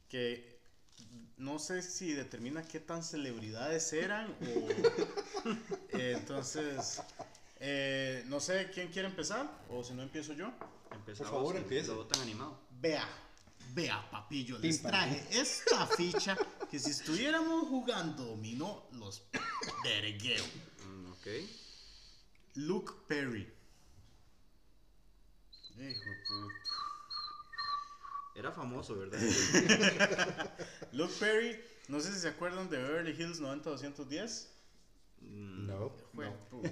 [0.08, 0.60] Que
[1.38, 4.70] no sé si determina qué tan celebridades eran o...
[5.94, 7.04] Eh, entonces,
[7.60, 10.52] eh, no sé quién quiere empezar o si no empiezo yo.
[10.92, 11.90] Empezamos favor, empiece.
[11.90, 12.60] Lo tan animado.
[12.72, 13.08] Vea,
[13.76, 14.92] vea, papillo, les Pim, pam.
[14.94, 16.36] traje esta ficha
[16.72, 19.22] que si estuviéramos jugando dominó los
[19.84, 20.44] vergueo.
[20.88, 21.28] Mm, ok.
[22.56, 23.48] Luke Perry.
[25.78, 25.94] Hijo de
[26.28, 26.54] puta.
[28.36, 29.20] Era famoso, ¿verdad?
[30.94, 34.50] Luke Perry, no sé si se acuerdan de Beverly Hills 90210.
[35.22, 35.96] Mm, No.
[36.14, 36.34] No.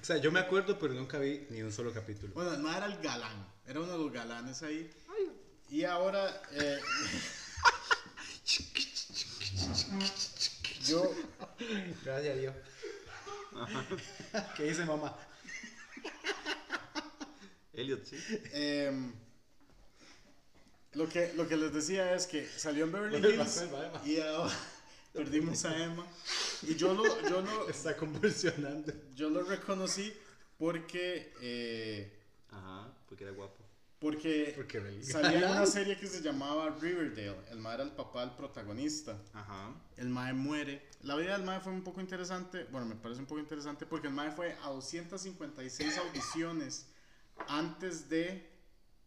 [0.00, 2.32] O sea, yo me acuerdo, pero nunca vi ni un solo capítulo.
[2.34, 4.90] Bueno, no era el galán, era uno de los galanes ahí.
[5.68, 6.80] Y ahora, eh,
[10.86, 11.12] yo,
[12.04, 12.54] Gracias a Dios.
[14.56, 15.16] ¿Qué dice mamá?
[17.72, 18.16] Elliot, sí.
[18.52, 19.12] em,
[20.94, 23.64] Lo que, lo que les decía es que salió en Beverly Hills
[24.04, 24.52] y ahora
[25.12, 26.04] perdimos a Emma.
[26.62, 28.92] Y yo lo, yo lo, Está convulsionando.
[29.14, 30.12] yo lo reconocí
[30.58, 32.12] porque, eh,
[32.50, 33.59] Ajá, porque era guapo.
[34.00, 37.36] Porque Porque salía en una serie que se llamaba Riverdale.
[37.50, 39.20] El mae era el papá del protagonista.
[39.34, 39.74] Ajá.
[39.96, 40.88] El mae muere.
[41.02, 42.64] La vida del mae fue un poco interesante.
[42.70, 46.86] Bueno, me parece un poco interesante porque el mae fue a 256 audiciones
[47.46, 48.50] antes de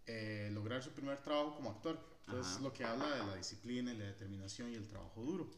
[0.05, 1.99] eh, lograr su primer trabajo como actor.
[2.27, 2.63] Entonces, Ajá.
[2.63, 5.49] lo que habla de la disciplina y la determinación y el trabajo duro.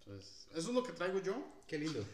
[0.00, 1.62] Entonces, eso es lo que traigo yo.
[1.68, 2.04] Qué lindo.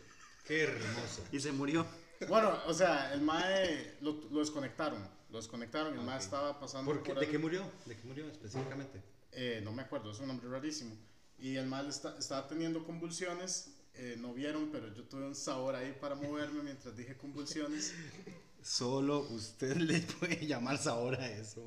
[0.45, 1.25] Qué hermoso.
[1.33, 1.87] Y se murió.
[2.29, 5.07] Bueno, o sea, el mae lo, lo desconectaron.
[5.31, 5.95] Lo desconectaron.
[5.95, 6.23] El mae Ok.
[6.23, 7.13] estaba pasando ¿Por qué?
[7.13, 7.63] por ¿De qué murió?
[7.87, 9.03] ¿De qué murió específicamente?
[9.33, 10.97] Eh, no me acuerdo, es un nombre rarísimo.
[11.39, 13.75] Y el mal está, estaba teniendo convulsiones.
[13.95, 17.93] eh, no vieron, pero yo tuve un sabor ahí para moverme mientras dije convulsiones.
[18.63, 21.67] Solo usted le puede llamar sabor a eso.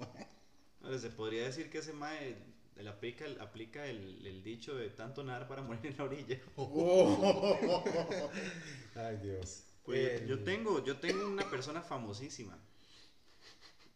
[0.84, 2.36] Ahora, se podría decir que ese mae
[2.76, 6.40] él aplica, el- aplica el, el dicho de tanto nadar para morir en la orilla.
[6.58, 7.84] Oh.
[8.96, 9.64] Ay, Dios.
[9.84, 12.58] Pues El- yo tengo, yo tengo una persona famosísima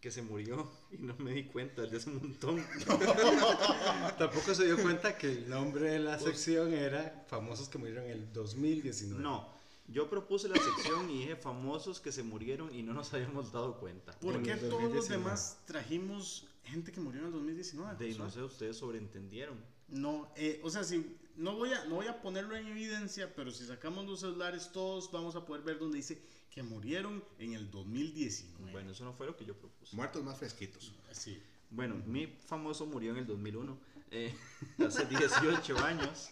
[0.02, 2.64] que se murió y no me di cuenta desde hace un montón.
[4.18, 8.12] Tampoco se dio cuenta que el nombre de la sección era Famosos que murieron en
[8.12, 9.22] el 2019.
[9.22, 9.50] No,
[9.88, 13.80] yo propuse la sección y dije famosos que se murieron y no nos habíamos dado
[13.80, 14.14] cuenta.
[14.20, 15.24] ¿Por qué todos los 2019.
[15.24, 17.96] demás trajimos gente que murió en el 2019?
[17.96, 18.24] De, Josué?
[18.26, 19.58] no sé, ustedes sobreentendieron.
[19.88, 23.52] No, eh, o sea, si no voy, a, no voy a ponerlo en evidencia, pero
[23.52, 27.70] si sacamos los celulares, todos vamos a poder ver donde dice que murieron en el
[27.70, 28.72] 2019.
[28.72, 29.96] Bueno, eso no fue lo que yo propuse.
[29.96, 30.94] Muertos más fresquitos.
[31.12, 31.42] sí.
[31.70, 33.78] Bueno, mi famoso murió en el 2001,
[34.12, 34.34] eh,
[34.86, 36.30] hace 18 años.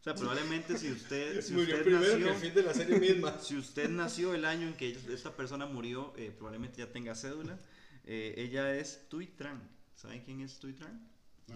[0.00, 3.38] O sea, probablemente si usted, si usted nació, el fin de la serie misma.
[3.42, 7.58] si usted nació el año en que esta persona murió, eh, probablemente ya tenga cédula.
[8.04, 9.60] Eh, ella es Tuitran.
[9.94, 11.09] ¿Saben quién es Tuitran?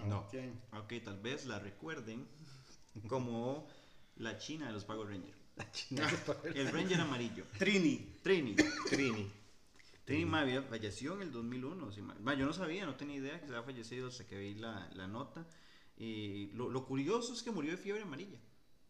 [0.04, 0.26] No.
[0.30, 0.61] ¿quién?
[0.72, 2.26] Ok, tal vez la recuerden
[3.09, 3.66] como
[4.16, 5.38] la china de los Power Rangers.
[6.54, 7.44] El Ranger amarillo.
[7.59, 8.18] Trini.
[8.22, 8.57] Trini.
[8.88, 9.30] Trini.
[10.04, 11.92] Trini ma, había- falleció en el 2001.
[11.92, 14.90] si yo no sabía, no tenía idea que se había fallecido hasta que vi la,
[14.94, 15.46] la nota.
[15.96, 18.38] Y lo, lo curioso es que murió de fiebre amarilla.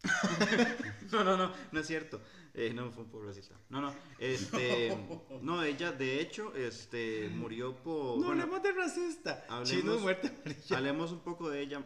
[1.13, 2.21] no, no, no, no es cierto.
[2.57, 3.57] Eh, no, fue un poco racista.
[3.69, 4.97] No, no, este,
[5.43, 8.19] no, ella de hecho, este, murió por...
[8.19, 9.45] No bueno, hablemos de racista.
[9.49, 10.77] hablemos- Chino muerte amarilla.
[10.77, 11.83] Hablemos un poco de ella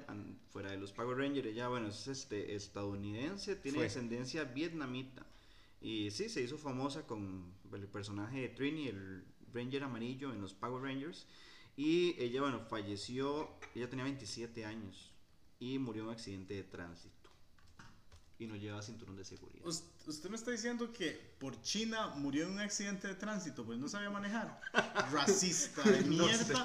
[0.51, 1.47] fuera de los Power Rangers.
[1.49, 3.85] Ella, bueno, es este, estadounidense, tiene Fue.
[3.85, 5.25] descendencia vietnamita.
[5.81, 10.53] Y sí, se hizo famosa con el personaje de Trini, el Ranger amarillo en los
[10.53, 11.27] Power Rangers.
[11.77, 15.13] Y ella, bueno, falleció, ella tenía 27 años
[15.61, 17.15] y murió en un accidente de tránsito.
[18.41, 19.67] Y no llevaba cinturón de seguridad.
[19.67, 23.79] Us- Usted me está diciendo que por China murió en un accidente de tránsito, pues
[23.79, 24.61] no sabía manejar.
[25.13, 26.65] Racista de mierda.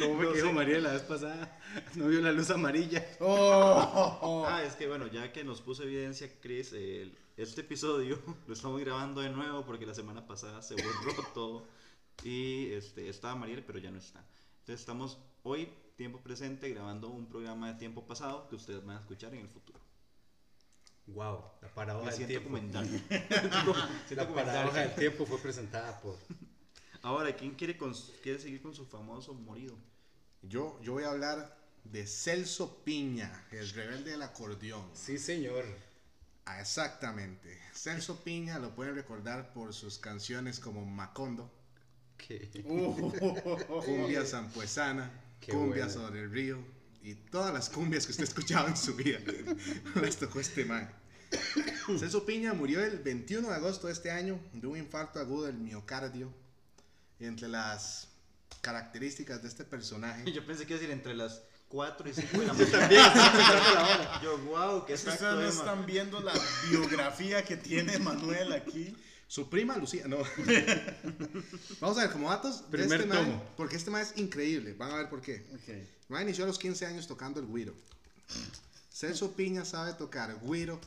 [0.00, 1.60] Como me dijo María la vez pasada,
[1.96, 3.04] no vio la luz amarilla.
[3.20, 4.46] Oh.
[4.48, 6.72] Ah, es que bueno, ya que nos puso evidencia Chris,
[7.36, 11.66] este episodio lo estamos grabando de nuevo porque la semana pasada se borró todo
[12.22, 14.20] y este, estaba Mariel, pero ya no está.
[14.60, 19.00] Entonces estamos hoy, tiempo presente, grabando un programa de tiempo pasado que ustedes van a
[19.00, 19.78] escuchar en el futuro.
[21.06, 22.56] Wow, la paradoja del tiempo.
[22.58, 22.80] Siento
[24.16, 26.16] La paradoja del tiempo fue presentada por.
[27.02, 29.76] Ahora, ¿quién quiere, cons- quiere seguir con su famoso morido?
[30.42, 34.88] Yo, yo voy a hablar de Celso Piña, el rebelde del acordeón.
[34.94, 35.64] Sí, señor.
[36.46, 37.58] Ah, exactamente.
[37.74, 41.50] Celso Piña lo pueden recordar por sus canciones como Macondo,
[42.16, 42.48] Que-
[43.84, 45.90] Cumbia Zampuesana, Qué Cumbia buena.
[45.90, 46.58] sobre el río
[47.04, 49.18] y todas las cumbias que usted escuchaba en su vida.
[49.94, 50.90] las tocó este man.
[51.98, 55.56] Celso Piña murió el 21 de agosto de este año de un infarto agudo del
[55.56, 56.32] miocardio.
[57.20, 58.08] Y entre las
[58.62, 62.38] características de este personaje, Yo pensé que iba a decir entre las 4 y 5
[62.40, 64.20] de la mañana.
[64.22, 65.70] Yo, wow, qué Es que exacto, ustedes no Emma.
[65.72, 66.32] están viendo la
[66.70, 68.96] biografía que tiene Manuel aquí.
[69.26, 70.18] Su prima Lucía, no.
[71.80, 73.44] Vamos a ver, como datos de Primer este man, tomo.
[73.56, 74.74] porque este man es increíble.
[74.74, 75.44] Van a ver por qué.
[75.54, 75.93] Ok.
[76.08, 77.74] Man inició a los 15 años tocando el güiro.
[78.90, 80.80] Celso Piña sabe tocar güiro,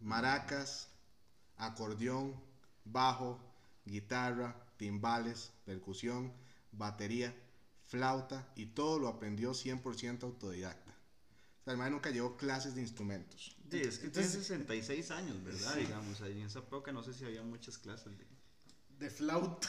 [0.00, 0.88] maracas,
[1.56, 2.34] acordeón,
[2.84, 3.38] bajo,
[3.84, 6.32] guitarra, timbales, percusión,
[6.72, 7.34] batería,
[7.86, 10.92] flauta y todo lo aprendió 100% autodidacta.
[11.60, 13.56] O sea, el man nunca llevó clases de instrumentos.
[13.70, 15.76] Sí, es que tiene Entonces- 66 años, ¿verdad?
[15.76, 18.26] Digamos, ahí en esa época no sé si había muchas clases de...
[18.98, 19.68] De flauta.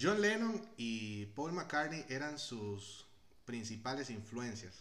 [0.00, 3.06] John Lennon y Paul McCartney eran sus
[3.44, 4.74] principales influencias.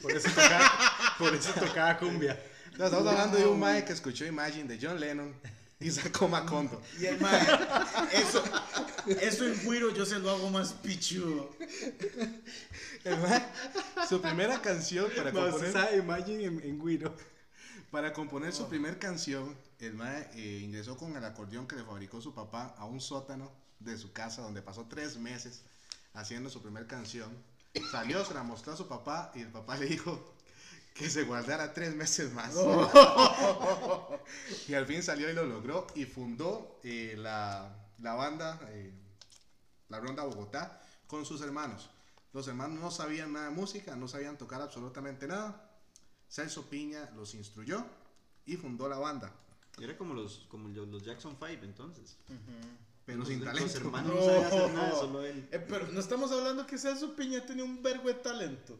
[0.00, 0.70] Por eso tocaba,
[1.18, 2.40] por eso tocaba cumbia.
[2.72, 5.34] Estamos hablando de un mae que escuchó Imagine de John Lennon
[5.78, 6.80] y sacó Macondo.
[6.98, 7.40] Y el mae,
[8.12, 8.42] eso,
[9.20, 11.50] eso en Guiro yo se lo hago más pichudo.
[13.04, 13.42] El mae,
[14.08, 17.14] su primera canción para No, componer, sabe Imagine en, en Guiro.
[17.90, 22.20] para componer su primer canción, el mae eh, ingresó con el acordeón que le fabricó
[22.20, 25.62] su papá a un sótano de su casa donde pasó tres meses
[26.14, 27.30] haciendo su primer canción.
[27.90, 30.34] Salió, se la mostró a su papá y el papá le dijo
[30.94, 32.54] que se guardara tres meses más.
[34.68, 38.92] y al fin salió y lo logró y fundó eh, la, la banda, eh,
[39.88, 41.90] la Ronda Bogotá, con sus hermanos.
[42.32, 45.68] Los hermanos no sabían nada de música, no sabían tocar absolutamente nada.
[46.28, 47.84] Celso Piña los instruyó
[48.46, 49.32] y fundó la banda.
[49.80, 52.16] Era como los, como los Jackson 5 entonces.
[53.06, 53.78] Pero sin los talento.
[53.78, 55.48] hermanos no sabían hacer nada, solo él.
[55.50, 58.78] Eh, pero no estamos hablando que Celso Piña tenía un vergo de talento.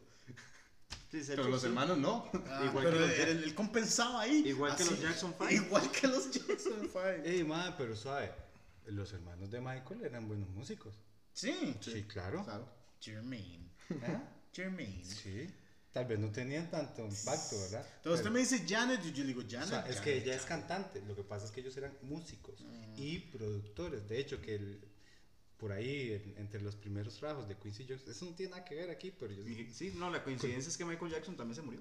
[1.11, 1.67] Sí, Pero los sí.
[1.67, 2.31] hermanos no.
[2.47, 4.45] Ah, Igual pero que los él, él compensaba ahí.
[4.47, 5.55] Igual que los Jackson Five.
[5.55, 7.01] Igual que los Jackson 5.
[7.25, 8.33] Ey, madre, pero suave.
[8.87, 10.95] Los hermanos de Michael eran buenos músicos.
[11.33, 11.77] Sí.
[11.81, 12.45] Sí, claro.
[12.45, 12.69] Claro.
[13.01, 13.69] Jermaine.
[14.05, 14.23] ¿Ah?
[14.53, 15.05] Jermaine.
[15.05, 15.53] Sí.
[15.93, 17.85] Tal vez no tenían tanto impacto, ¿verdad?
[17.97, 19.69] Entonces usted Pero- me dice Janet y yo le digo o Janet.
[19.69, 21.01] sea, es Janet, que ella es cantante.
[21.03, 22.95] Lo que pasa es que ellos eran músicos Mm.
[22.97, 24.09] y productores.
[24.09, 24.81] De hecho, que el-
[25.59, 28.77] por ahí, en- entre los primeros trabajos de Quincy Jones, eso no tiene nada que
[28.77, 31.63] ver aquí, pero yo Y- Sí, no, la coincidencia es que Michael Jackson también se
[31.63, 31.81] murió.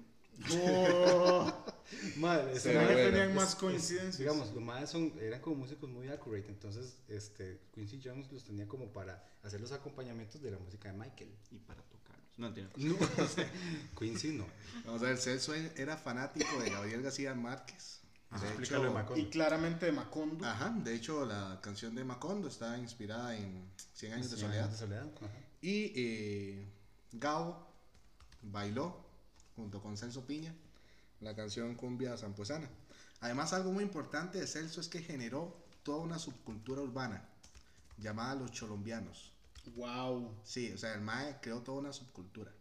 [0.52, 1.64] Oh,
[2.16, 4.18] Madre, Sí, bueno, tenían es- más es- coincidencias.
[4.18, 8.66] digamos, los más son, eran como músicos muy accurate, entonces este, Quincy Jones los tenía
[8.66, 11.30] como para hacer los acompañamientos de la música de Michael.
[11.50, 11.99] Y para tocarlos.
[12.40, 12.72] No entiendo.
[12.78, 13.48] No, o sea,
[13.98, 14.46] Quincy no.
[14.86, 18.00] Vamos a ver, Celso era fanático de Gabriel García Márquez.
[18.30, 19.20] Ajá, De hecho, Macondo.
[19.20, 20.46] y claramente de Macondo.
[20.46, 24.64] ajá, de hecho, la canción de Macondo está inspirada en 100 años de Cien soledad.
[24.66, 25.30] años de soledad, ajá.
[25.60, 26.66] Y eh,
[27.12, 27.66] Gao
[28.42, 29.04] bailó
[29.56, 30.54] junto con Celso Piña
[31.20, 32.68] la canción Cumbia Zampuesana.
[33.20, 37.28] Además, algo muy importante de Celso es que generó toda una subcultura urbana
[37.98, 39.29] llamada los cholombianos.
[39.74, 40.40] Wow.
[40.44, 42.52] Sí, o sea, el Mae creó toda una subcultura.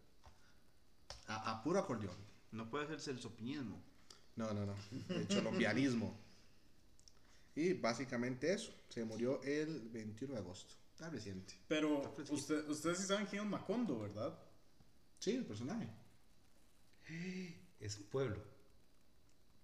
[1.28, 2.18] A, a puro acordeón.
[2.52, 3.82] No puede hacerse el sopiñismo.
[4.36, 4.76] No, no, no.
[5.10, 6.18] El colombianismo.
[7.56, 8.74] Y básicamente eso.
[8.90, 10.74] Se murió el 21 de agosto.
[10.94, 11.54] Está reciente.
[11.68, 14.38] Pero Está usted, ustedes sí saben quién es Macondo, ¿verdad?
[15.20, 15.90] Sí, el personaje.
[17.80, 18.44] Es un pueblo.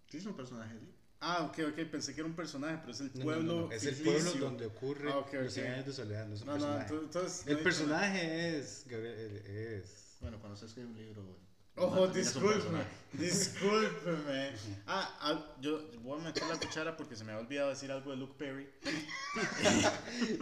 [0.07, 0.94] Sí, es un personaje, sí.
[1.21, 3.53] Ah, ok, ok, pensé que era un personaje, pero es el No, no, pueblo.
[3.53, 5.49] no, no, Es el pueblo donde ocurre Ah, ok, los ok.
[5.51, 6.93] 100 años de soledad, no es un No, no, personaje.
[7.03, 7.47] entonces.
[7.47, 11.45] el personaje es, Gabriel, es Bueno, cuando se escribe un libro.
[11.77, 14.51] Ojo, discúlpeme, discúlpeme.
[14.87, 18.11] Ah, ah, yo voy a meter la cuchara porque se me había olvidado decir algo
[18.11, 18.69] de Luke Perry.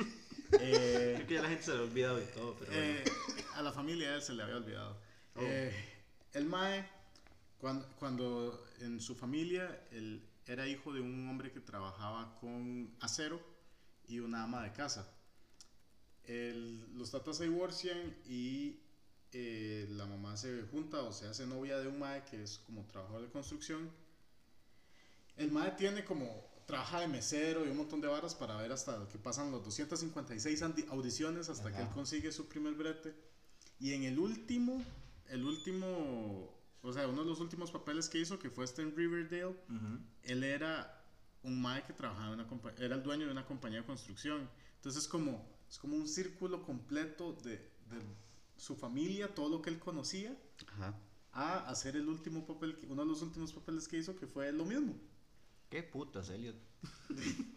[0.59, 2.83] Eh, Creo que ya la gente se le ha olvidado y todo, pero bueno.
[2.85, 3.03] eh,
[3.55, 4.99] a la familia él se le había olvidado.
[5.35, 5.41] Oh.
[5.41, 5.73] Eh,
[6.33, 6.87] el Mae,
[7.57, 13.41] cuando, cuando en su familia, él era hijo de un hombre que trabajaba con acero
[14.07, 15.07] y una ama de casa.
[16.25, 18.79] El- los tatas se divorcian y
[19.33, 22.85] eh, la mamá se junta o se hace novia de un Mae que es como
[22.85, 23.89] trabajador de construcción.
[25.37, 29.07] El Mae tiene como trabaja de mesero y un montón de varas para ver hasta
[29.09, 31.87] que pasan los 256 andi- audiciones hasta que Ajá.
[31.87, 33.13] él consigue su primer brete.
[33.79, 34.81] Y en el último,
[35.27, 36.52] el último,
[36.83, 39.99] o sea, uno de los últimos papeles que hizo, que fue este en Riverdale, Ujú.
[40.23, 41.03] él era
[41.41, 44.47] un mae que trabajaba en una compa- era el dueño de una compañía de construcción.
[44.75, 47.99] Entonces es como, es como un círculo completo de, de
[48.57, 50.37] su familia, todo lo que él conocía,
[50.73, 50.93] Ajá.
[51.31, 54.51] a hacer el último papel, que- uno de los últimos papeles que hizo, que fue
[54.51, 54.93] lo mismo.
[55.69, 56.55] Qué putas, Elliot.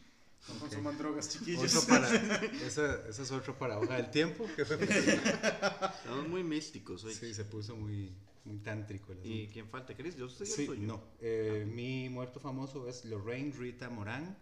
[0.48, 1.74] No consuman drogas, chiquillos.
[1.74, 2.08] Otro para,
[2.64, 4.48] esa, esa es otro para hoja del tiempo.
[4.54, 7.12] Que Estamos muy místicos hoy.
[7.14, 8.14] sí, se puso muy,
[8.46, 9.12] muy tántrico.
[9.12, 9.94] el ¿Y quién falta?
[9.94, 10.16] ¿Chris?
[10.16, 10.74] Yo estoy Sí, yo.
[10.76, 11.02] no.
[11.20, 14.36] Eh, mi muerto famoso es Lorraine Rita Morán,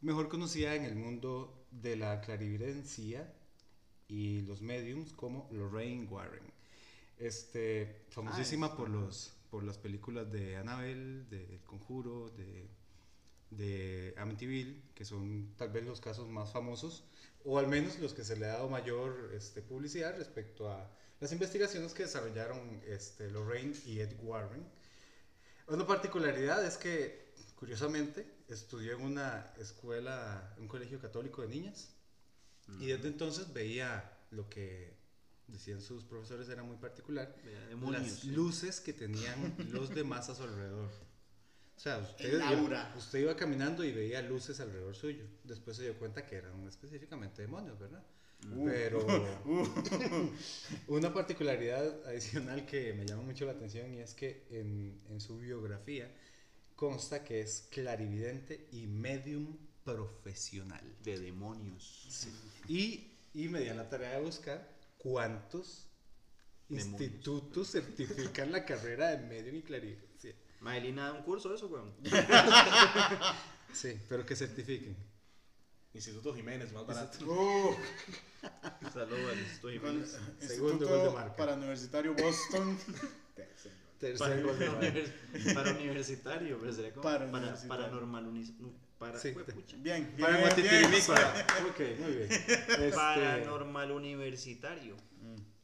[0.00, 3.32] mejor conocida en el mundo de la clarividencia
[4.08, 6.52] y los mediums como Lorraine Warren.
[7.18, 12.68] Este, famosísima Ah, por, los, por las películas de Annabelle, de El Conjuro, de,
[13.50, 17.04] de Amityville, que son tal vez los casos más famosos,
[17.44, 21.32] o al menos los que se le ha dado mayor este, publicidad respecto a las
[21.32, 24.66] investigaciones que desarrollaron este, Lorraine y Ed Warren.
[25.68, 31.90] Una particularidad es que, curiosamente, estudió en una escuela, un colegio católico de niñas,
[32.80, 34.96] y desde entonces veía lo que
[35.46, 37.34] decían sus profesores era muy particular,
[37.68, 38.30] demonios, las sí.
[38.32, 40.90] luces que tenían los demás a su alrededor.
[41.76, 42.92] O sea, usted, aura.
[42.96, 45.24] usted iba caminando y veía luces alrededor suyo.
[45.44, 48.02] Después se dio cuenta que eran específicamente demonios, ¿verdad?
[48.44, 48.64] Uh.
[48.66, 49.06] Pero
[50.88, 55.38] una particularidad adicional que me llama mucho la atención y es que en, en su
[55.38, 56.10] biografía
[56.74, 60.96] consta que es clarividente y medium profesional.
[61.02, 62.28] De demonios.
[62.68, 64.68] Y, y me di a la tarea de buscar
[64.98, 65.86] cuántos
[66.68, 67.00] Demonios.
[67.00, 70.34] institutos certifican la carrera de medium y clarividencia.
[70.60, 71.94] Maelina da un curso de eso, weón.
[73.72, 74.96] Sí, pero que certifiquen.
[75.96, 77.24] Instituto Jiménez, más barato.
[77.24, 77.74] Uh,
[78.92, 80.18] Saludos al con- Jiménez.
[80.40, 81.36] Segundo gol de Instituto marca.
[81.36, 82.78] para Universitario Boston.
[83.98, 87.94] Tercer gol de Para, univers- para universitario, pero sería como Para para, para, universitario.
[87.94, 88.44] normal
[88.98, 89.30] para, Sí.
[89.78, 90.40] Bien, bien, Para bien.
[90.48, 91.46] Guatitirimícola.
[91.70, 92.28] Ok, muy bien.
[92.30, 94.96] Este, Paranormal universitario.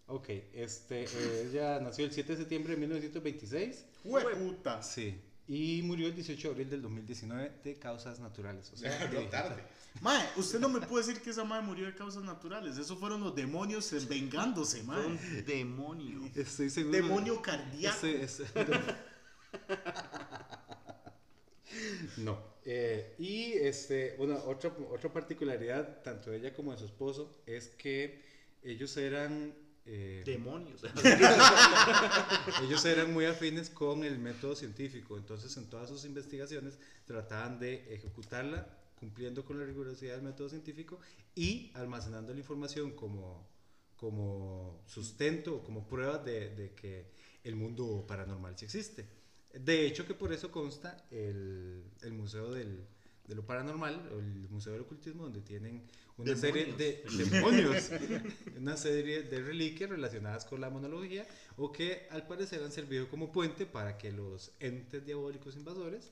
[0.07, 3.85] ok, este, eh, ella nació el 7 de septiembre de 1926.
[4.05, 4.83] Hueputa.
[4.83, 5.21] Sí.
[5.49, 8.71] Y murió el 18 de abril del 2019 de causas naturales.
[8.73, 9.63] O sea, No tarde.
[10.01, 12.79] Mae, usted no me puede decir que esa madre murió de causas naturales.
[12.79, 15.05] Esos fueron los demonios vengándose, mae.
[15.05, 16.21] un demonio.
[16.35, 16.97] Estoy seguro.
[16.97, 18.07] Demonio cardíaco.
[18.07, 18.45] Ese- ese-
[22.19, 22.53] no.
[22.65, 27.69] Eh, y este, una, otra, otra particularidad, tanto de ella como de su esposo, es
[27.69, 28.23] que
[28.63, 29.55] ellos eran.
[29.85, 30.83] Eh, Demonios.
[32.63, 37.93] ellos eran muy afines con el método científico, entonces en todas sus investigaciones trataban de
[37.93, 41.01] ejecutarla cumpliendo con la rigurosidad del método científico
[41.35, 43.49] y almacenando la información como,
[43.97, 47.11] como sustento o como prueba de, de que
[47.43, 49.05] el mundo paranormal sí existe.
[49.53, 52.87] De hecho que por eso consta el, el Museo del,
[53.27, 55.83] de lo Paranormal, el Museo del Ocultismo, donde tienen
[56.23, 57.91] una serie de demonios,
[58.57, 63.33] una serie de reliquias relacionadas con la monología o que al parecer han servido como
[63.33, 66.11] puente para que los entes diabólicos invasores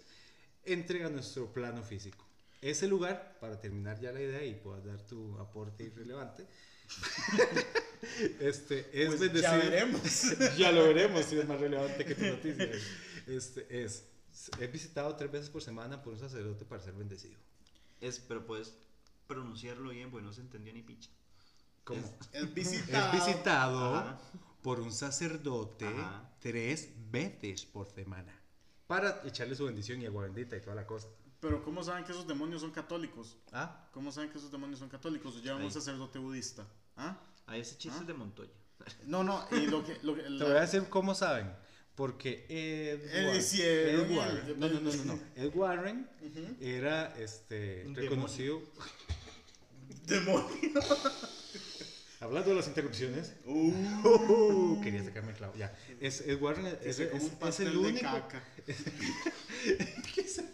[0.65, 2.27] entren a nuestro plano físico.
[2.61, 6.47] Ese lugar, para terminar ya la idea y puedas dar tu aporte irrelevante,
[8.41, 9.53] este, es Pues bendecido.
[9.53, 10.57] ya veremos.
[10.59, 12.71] Ya lo veremos si es más relevante que tu noticia.
[13.27, 14.05] Este, es,
[14.59, 17.39] he visitado tres veces por semana por un sacerdote para ser bendecido.
[18.01, 18.75] Es, pero puedes
[19.35, 21.09] pronunciarlo bien, porque no se entendió ni picha.
[21.85, 22.01] ¿Cómo?
[22.33, 23.13] Es Es visitado.
[23.13, 24.21] visitado Ajá.
[24.63, 26.29] por un sacerdote Ajá.
[26.41, 28.35] tres veces por semana
[28.87, 31.07] para echarle su bendición y agua bendita y toda la cosa.
[31.41, 33.37] Pero ¿cómo saben que esos demonios son católicos?
[33.53, 33.89] ¿Ah?
[33.95, 35.37] ¿Cómo saben que esos demonios son católicos?
[35.37, 35.67] ¿O llevan Ahí.
[35.69, 36.67] un sacerdote budista?
[36.97, 37.17] ¿Ah?
[37.47, 38.03] A ese chiste ¿Ah?
[38.03, 38.51] es de Montoya.
[39.07, 39.99] No, no, y lo que...
[40.03, 41.51] Lo que Te la- voy a decir cómo saben.
[41.95, 45.21] Porque Ed, Ed el- Warren, no, no, no, no, no.
[45.37, 46.09] Ed Warren
[46.61, 48.63] era este, reconocido.
[50.07, 50.49] Demonio.
[52.21, 55.55] Hablando de las interrupciones, Uh, quería sacarme el clavo.
[55.57, 58.01] Ya, es, Ed Warren es, es- un es el de único.
[58.03, 58.43] caca.
[60.15, 60.45] que se.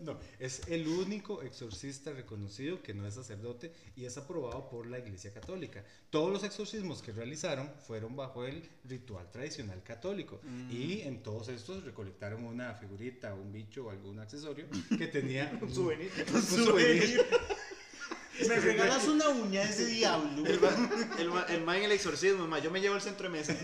[0.00, 4.98] No, es el único exorcista reconocido que no es sacerdote y es aprobado por la
[4.98, 5.84] Iglesia Católica.
[6.10, 11.84] Todos los exorcismos que realizaron fueron bajo el ritual tradicional católico y en todos estos
[11.84, 14.66] recolectaron una figurita, un bicho o algún accesorio
[14.98, 16.10] que tenía un souvenir.
[16.34, 17.20] Un souvenir.
[18.48, 20.44] Me regalas una uña de ese diablo.
[20.46, 23.38] El, ma- el, ma- el en el exorcismo, ma, yo me llevo el centro de
[23.38, 23.54] mesa.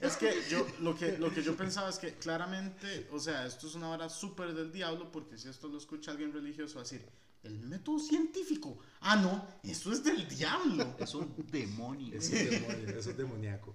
[0.00, 3.66] Es que yo lo que lo que yo pensaba es que claramente, o sea, esto
[3.66, 6.84] es una hora súper del diablo porque si esto lo escucha alguien religioso va a
[6.84, 7.04] decir,
[7.42, 8.78] el método científico.
[9.00, 10.94] Ah, no, esto es del diablo.
[10.98, 12.16] Es un demonio.
[12.18, 13.74] Es un demonio, es un demoníaco.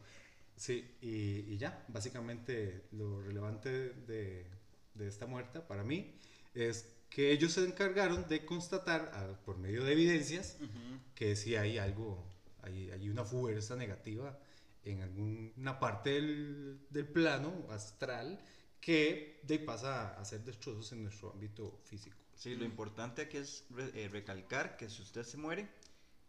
[0.55, 4.45] Sí, y, y ya, básicamente lo relevante de,
[4.93, 6.13] de esta muerta para mí
[6.53, 10.57] es que ellos se encargaron de constatar a- por medio de evidencias
[11.15, 12.23] que sí hay algo,
[12.61, 14.37] hay, hay una fuerza negativa
[14.85, 18.39] en alguna parte del, del plano astral
[18.79, 22.15] que de pasa a hacer destrozos en nuestro ámbito físico.
[22.35, 25.67] Sí, lo importante aquí es re- eh, recalcar que si usted se muere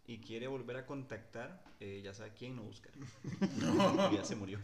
[0.06, 2.92] y quiere volver a contactar, eh, ya sabe quién no buscar.
[4.12, 4.58] Ya se murió.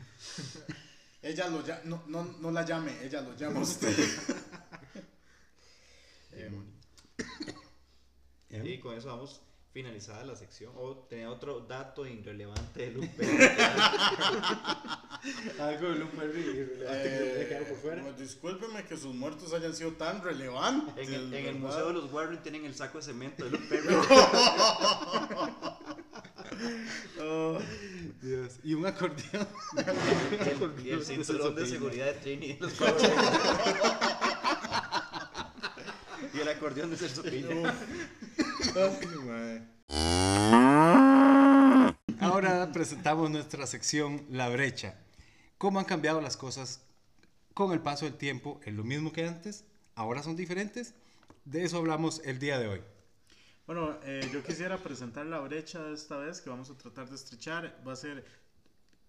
[1.23, 3.95] Ella lo llama, no, no, no la llame, ella lo llama usted.
[6.37, 6.65] Em,
[8.51, 8.63] ¿Eh?
[8.65, 10.73] Y con eso vamos finalizada la sección.
[10.77, 13.27] O tenía otro dato irrelevante de Lupe.
[15.61, 18.03] Algo de Perry irrelevante eh, quedado por fuera.
[18.03, 21.07] pues, discúlpeme que sus muertos hayan sido tan relevantes.
[21.09, 21.69] En el, en el ¿verdad?
[21.69, 23.95] Museo de los Warren tienen el saco de cemento de Perry.
[27.21, 27.59] Oh,
[28.23, 28.59] Dios.
[28.63, 29.47] Y un acordeón.
[30.85, 32.57] y el cinturón de seguridad de Trini.
[32.61, 32.73] los
[36.37, 37.75] y el acordeón de Celso Piña.
[42.21, 44.99] Ahora presentamos nuestra sección La Brecha.
[45.59, 46.83] ¿Cómo han cambiado las cosas
[47.55, 48.61] con el paso del tiempo?
[48.65, 49.65] ¿Es lo mismo que antes?
[49.95, 50.95] ¿Ahora son diferentes?
[51.45, 52.81] De eso hablamos el día de hoy.
[53.67, 57.17] Bueno, eh, yo quisiera presentar la brecha de esta vez que vamos a tratar de
[57.17, 57.83] estrechar.
[57.87, 58.25] Va a ser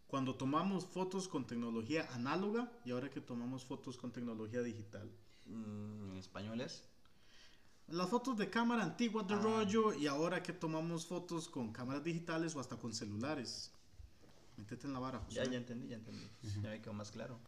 [0.07, 5.11] cuando tomamos fotos con tecnología análoga y ahora que tomamos fotos con tecnología digital.
[5.45, 6.83] Mm, en español es.
[7.89, 9.39] Las fotos de cámara antiguas de Ah.
[9.41, 13.71] rollo y ahora que tomamos fotos con cámaras digitales o hasta con celulares.
[14.57, 15.35] Métete en la vara, José.
[15.35, 16.27] Ya, ya entendí, ya entendí.
[16.61, 17.39] Ya me quedó más claro.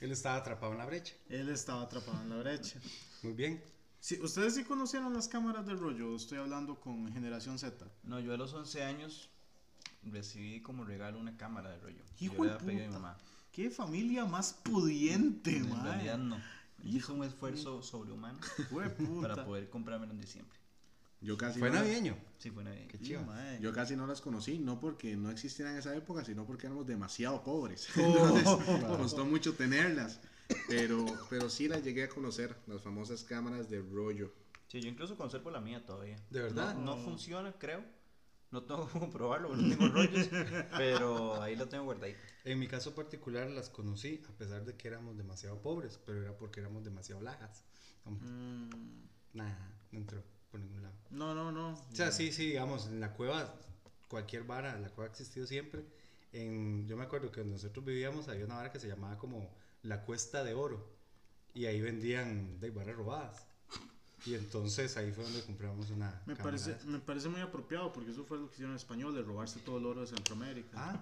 [0.00, 1.14] Él estaba atrapado en la brecha.
[1.28, 2.78] Él estaba atrapado en la brecha.
[3.22, 3.62] Muy bien.
[4.00, 6.14] Sí, ¿Ustedes sí conocieron las cámaras de rollo?
[6.14, 7.86] Estoy hablando con generación Z.
[8.04, 9.30] No, yo a los 11 años
[10.02, 12.04] recibí como regalo una cámara de rollo.
[12.20, 12.90] Hijo yo de a mi puta.
[12.90, 13.18] mamá.
[13.52, 15.84] ¡Qué familia más pudiente, En man!
[15.84, 16.36] realidad no.
[16.84, 18.38] Hizo un esfuerzo sobrehumano
[19.20, 20.58] para poder comprármelo en diciembre.
[21.20, 22.16] Yo casi, Fue no, navideño.
[22.38, 22.86] Sí, fue Navidad.
[22.88, 23.24] Qué chido.
[23.60, 26.86] yo casi no las conocí, no porque no existieran en esa época, sino porque éramos
[26.86, 27.88] demasiado pobres.
[27.96, 28.36] Oh.
[28.36, 28.44] Entonces,
[28.82, 30.20] nos costó mucho tenerlas.
[30.68, 34.32] Pero, pero sí las llegué a conocer, las famosas cámaras de rollo.
[34.68, 36.16] Sí, yo incluso conservo la mía todavía.
[36.30, 36.74] ¿De verdad?
[36.74, 37.82] No, no funciona, creo.
[38.50, 40.28] No tengo comprobarlo, porque no tengo rollos.
[40.76, 42.18] pero ahí lo tengo guardadito.
[42.44, 46.36] En mi caso particular las conocí a pesar de que éramos demasiado pobres, pero era
[46.36, 47.64] porque éramos demasiado lajas.
[48.04, 48.68] Mm,
[49.32, 50.94] Nada, no entró por ningún lado.
[51.10, 51.74] no, no, no.
[51.74, 53.54] O sea, sí, sí, digamos, en la cueva,
[54.08, 55.84] cualquier vara, la cueva ha existido siempre.
[56.32, 59.50] En, yo me acuerdo que donde nosotros vivíamos había una vara que se llamaba como
[59.82, 60.94] la Cuesta de Oro.
[61.54, 63.46] Y ahí vendían de varas robadas.
[64.26, 66.20] Y entonces ahí fue donde compramos una.
[66.26, 69.22] Me parece, me parece muy apropiado porque eso fue lo que hicieron en español, de
[69.22, 70.70] robarse todo el oro de Centroamérica.
[70.74, 71.00] Ah.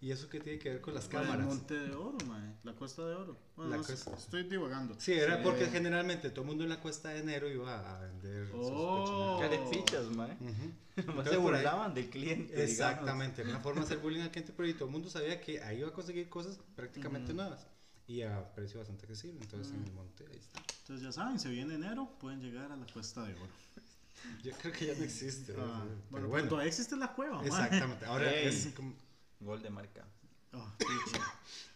[0.00, 1.46] ¿Y eso qué tiene que ver con las Bueno, cámaras?
[1.48, 2.54] El monte de oro, mae.
[2.64, 3.36] La cuesta de oro.
[3.54, 4.12] Bueno, La no cuesta.
[4.16, 4.96] estoy divagando.
[4.98, 8.00] Sí, era Eh, porque generalmente todo el mundo en la Cuesta de Enero iba a
[8.00, 8.48] vender.
[8.48, 9.38] sus Oh.
[9.40, 10.36] Carepichas, mae.
[10.40, 10.56] Nomás
[10.96, 12.52] Entonces, se burlaban del cliente.
[12.52, 12.70] digamos.
[12.70, 15.40] Exactamente, era una forma de hacer bullying al cliente, pero y todo el mundo sabía
[15.40, 17.64] que ahí iba a conseguir cosas prácticamente nuevas
[18.06, 19.40] y a precio bastante accesible.
[19.42, 20.60] Entonces en el monte, ahí está.
[20.80, 23.52] Entonces ya saben, si viene enero, pueden llegar a la cuesta de oro.
[24.42, 25.52] Yo creo que ya no existe.
[25.52, 25.66] Ah, pero
[26.10, 28.04] bueno, bueno, pero todavía existe la cueva, exactamente.
[28.04, 28.46] Ahora Ey.
[28.46, 28.94] es como,
[29.40, 30.04] Gol de marca.
[30.78, 31.18] Picha.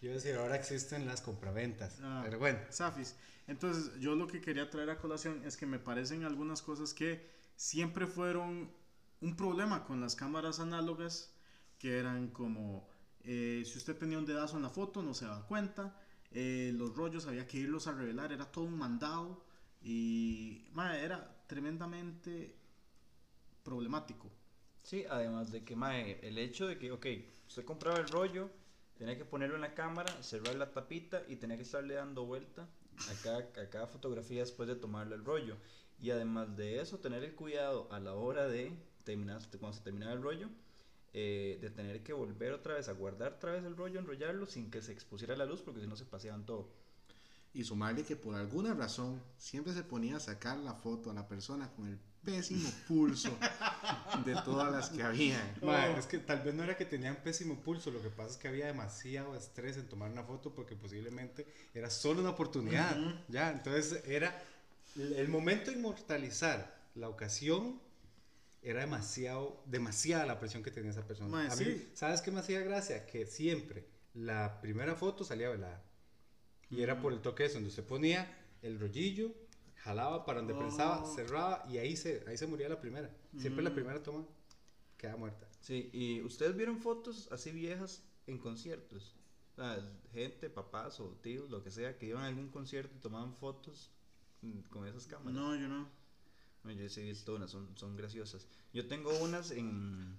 [0.01, 1.99] yo iba a decir, ahora existen las compraventas.
[2.03, 2.22] Ah.
[2.24, 3.16] Pero bueno, Safis.
[3.47, 7.29] Entonces, yo lo que quería traer a colación es que me parecen algunas cosas que
[7.57, 8.70] siempre fueron
[9.20, 11.33] un problema con las cámaras análogas,
[11.79, 12.89] que eran como,
[13.22, 15.97] eh, si usted tenía un dedazo en la foto, no se daba cuenta,
[16.39, 19.43] eh, los rollos había que irlos a revelar, era todo un mandado,
[19.80, 20.66] y
[21.03, 22.55] era tremendamente
[23.62, 24.30] problemático.
[24.82, 27.07] Sí, además de que, mae, el hecho de que, ok,
[27.49, 28.51] usted compraba el rollo,
[28.99, 32.68] tenía que ponerlo en la cámara, cerrar la tapita y tenía que estarle dando vuelta
[32.99, 35.57] a cada, a cada fotografía después de tomarle el rollo.
[35.99, 40.12] Y además de eso, tener el cuidado a la hora de terminar, cuando se terminaba
[40.12, 40.51] el rollo,
[41.18, 44.70] eh, de tener que volver otra vez a guardar otra vez el rollo, enrollarlo sin
[44.70, 46.68] que se expusiera a la luz porque si no se paseaban todo.
[47.54, 51.26] Y sumarle que por alguna razón siempre se ponía a sacar la foto a la
[51.26, 53.34] persona con el pésimo pulso
[54.26, 55.56] de todas las que había.
[55.62, 58.36] mae, es que tal vez no era que tenían pésimo pulso, lo que pasa es
[58.36, 62.94] que había demasiado estrés en tomar una foto porque posiblemente era solo una oportunidad.
[63.28, 64.38] Ya, entonces era
[64.96, 67.80] el el momento de inmortalizar la ocasión
[68.68, 71.50] era demasiado, demasiada la presión que tenía esa persona.
[71.52, 71.90] A mí, sí.
[71.94, 73.06] ¿Sabes qué me hacía gracia?
[73.06, 75.82] Que siempre la primera foto salía velada.
[76.70, 78.28] Y era por el toque ese, donde usted ponía
[78.62, 79.32] el rollillo,
[79.76, 80.58] jalaba para donde Oh.
[80.58, 83.08] pensaba, cerraba y ahí se, ahí se moría la primera.
[83.38, 83.74] Siempre la Mm.
[83.74, 84.26] primera toma
[84.96, 85.48] queda muerta.
[85.60, 89.14] Sí, y ustedes vieron fotos así viejas en conciertos.
[89.52, 89.78] O sea,
[90.12, 93.92] gente, papás o tíos, lo que sea, que iban a algún concierto y tomaban fotos
[94.42, 95.32] mm, con esas cámaras.
[95.34, 95.88] No, yo no.
[96.66, 98.46] Bueno, Yo sí he visto unas, son, son graciosas.
[98.74, 100.16] Yo tengo unas en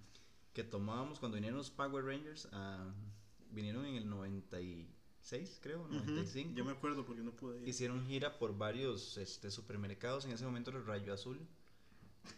[0.53, 2.47] que tomábamos cuando vinieron los Power Rangers.
[2.51, 2.91] ah,
[3.51, 6.53] vinieron en el 96, creo, Ujú, 95.
[6.55, 7.67] Yo me acuerdo porque no pude ir.
[7.67, 10.25] Hicieron gira por varios este, supermercados.
[10.25, 11.39] En ese momento era Rayo Azul.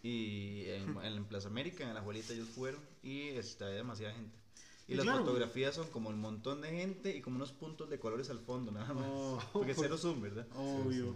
[0.04, 2.82] Y en, en Plaza América, en la abuelita, ellos fueron.
[3.04, 4.38] Y había demasiada gente.
[4.88, 5.20] Y, Y las claro.
[5.20, 8.72] fotografías son como un montón de gente y como unos puntos de colores al fondo,
[8.72, 9.06] nada más.
[9.08, 9.40] Oh.
[9.54, 10.48] Porque cero zoom, ¿verdad?
[10.56, 11.16] Obvio.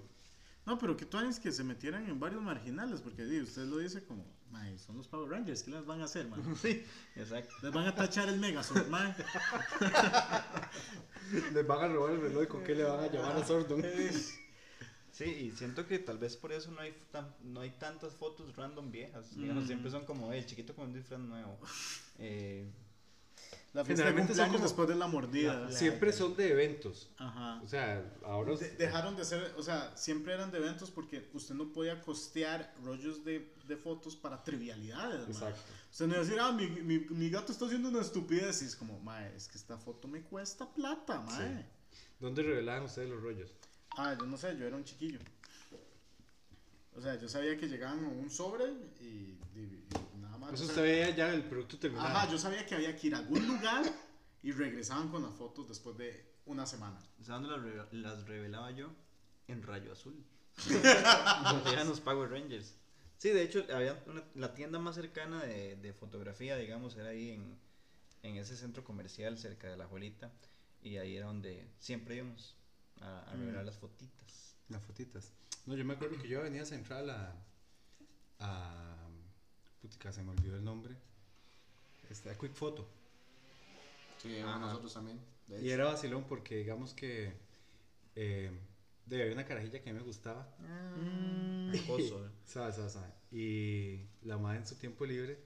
[0.66, 3.80] No, pero que tú es que se metieran en varios marginales, porque di, usted lo
[3.80, 6.41] dice como, "Mae, son los Power Rangers, ¿qué les van a hacer, man?
[6.61, 6.84] Sí,
[7.16, 7.53] exacto.
[7.61, 9.14] Les van a tachar el Megazord, man.
[11.53, 13.84] Les van a robar el reloj, ¿con qué le van a llamar a Sordon?
[15.14, 18.55] Sí, y siento que tal vez por eso no hay, tan- no hay tantas fotos
[18.55, 19.36] random viejas.
[19.36, 19.68] Digamos, Mm.
[19.68, 21.59] siempre son como "Eh, el chiquito con un disfraz nuevo.
[22.18, 22.66] Eh,
[23.74, 25.71] La fiesta de Generalmente son como- después de la mordida.
[25.71, 27.09] Siempre son de eventos.
[27.17, 27.59] Ajá.
[27.63, 28.55] O sea, ahora...
[28.55, 32.71] De- dejaron de ser, o sea, siempre eran de eventos porque usted no podía costear
[32.84, 35.28] rollos de, de fotos para trivialidades.
[35.28, 35.59] Exacto.
[35.91, 38.61] Usted no iba a decir, ah, mi, mi, mi gato está haciendo una estupidez.
[38.61, 41.65] Y es como, mae, es que esta foto me cuesta plata, mae.
[42.19, 43.51] ¿Dónde revelaban ustedes los rollos?
[43.97, 45.19] Ah, yo no sé, yo era un chiquillo.
[46.95, 48.65] O sea, yo sabía que llegaban a un sobre
[49.01, 50.12] y, y- y
[50.57, 52.07] sea, usted veía ya el producto terminado.
[52.09, 53.83] Ajá, yo sabía que había que ir a algún lugar
[54.41, 56.99] y regresaban con las fotos después de una semana.
[57.21, 58.89] ¿Sabes dónde las, re- las revelaba yo?
[59.47, 60.23] en rayo azul.
[60.67, 62.75] Donde eran los Power Rangers.
[63.17, 67.31] Sí, de hecho, había una- la tienda más cercana de, de fotografía, digamos, era ahí
[67.31, 67.57] en,
[68.23, 70.31] en ese centro comercial cerca de la Juelita.
[70.81, 72.55] Y ahí era donde siempre íbamos
[73.01, 74.55] a, a revelar las fotitas.
[74.69, 75.31] Las fotitas.
[75.65, 77.35] No, yo me acuerdo que yo venía a Central a.
[78.39, 79.03] a.
[79.84, 80.95] Putica, se me olvidó el nombre.
[82.09, 82.88] Este, a Quick Photo.
[84.17, 84.57] Sí, Ajá.
[84.59, 85.19] nosotros también.
[85.47, 85.73] de Y hecho.
[85.75, 87.34] era vacilón porque, digamos que.
[88.15, 88.49] Eh,
[89.05, 90.47] de, había una carajilla que a mí me gustaba.
[91.84, 92.29] Acoso, ¿eh?
[92.45, 93.11] Sabe, sabe, sabe.
[93.31, 95.38] Y la madre en su tiempo libre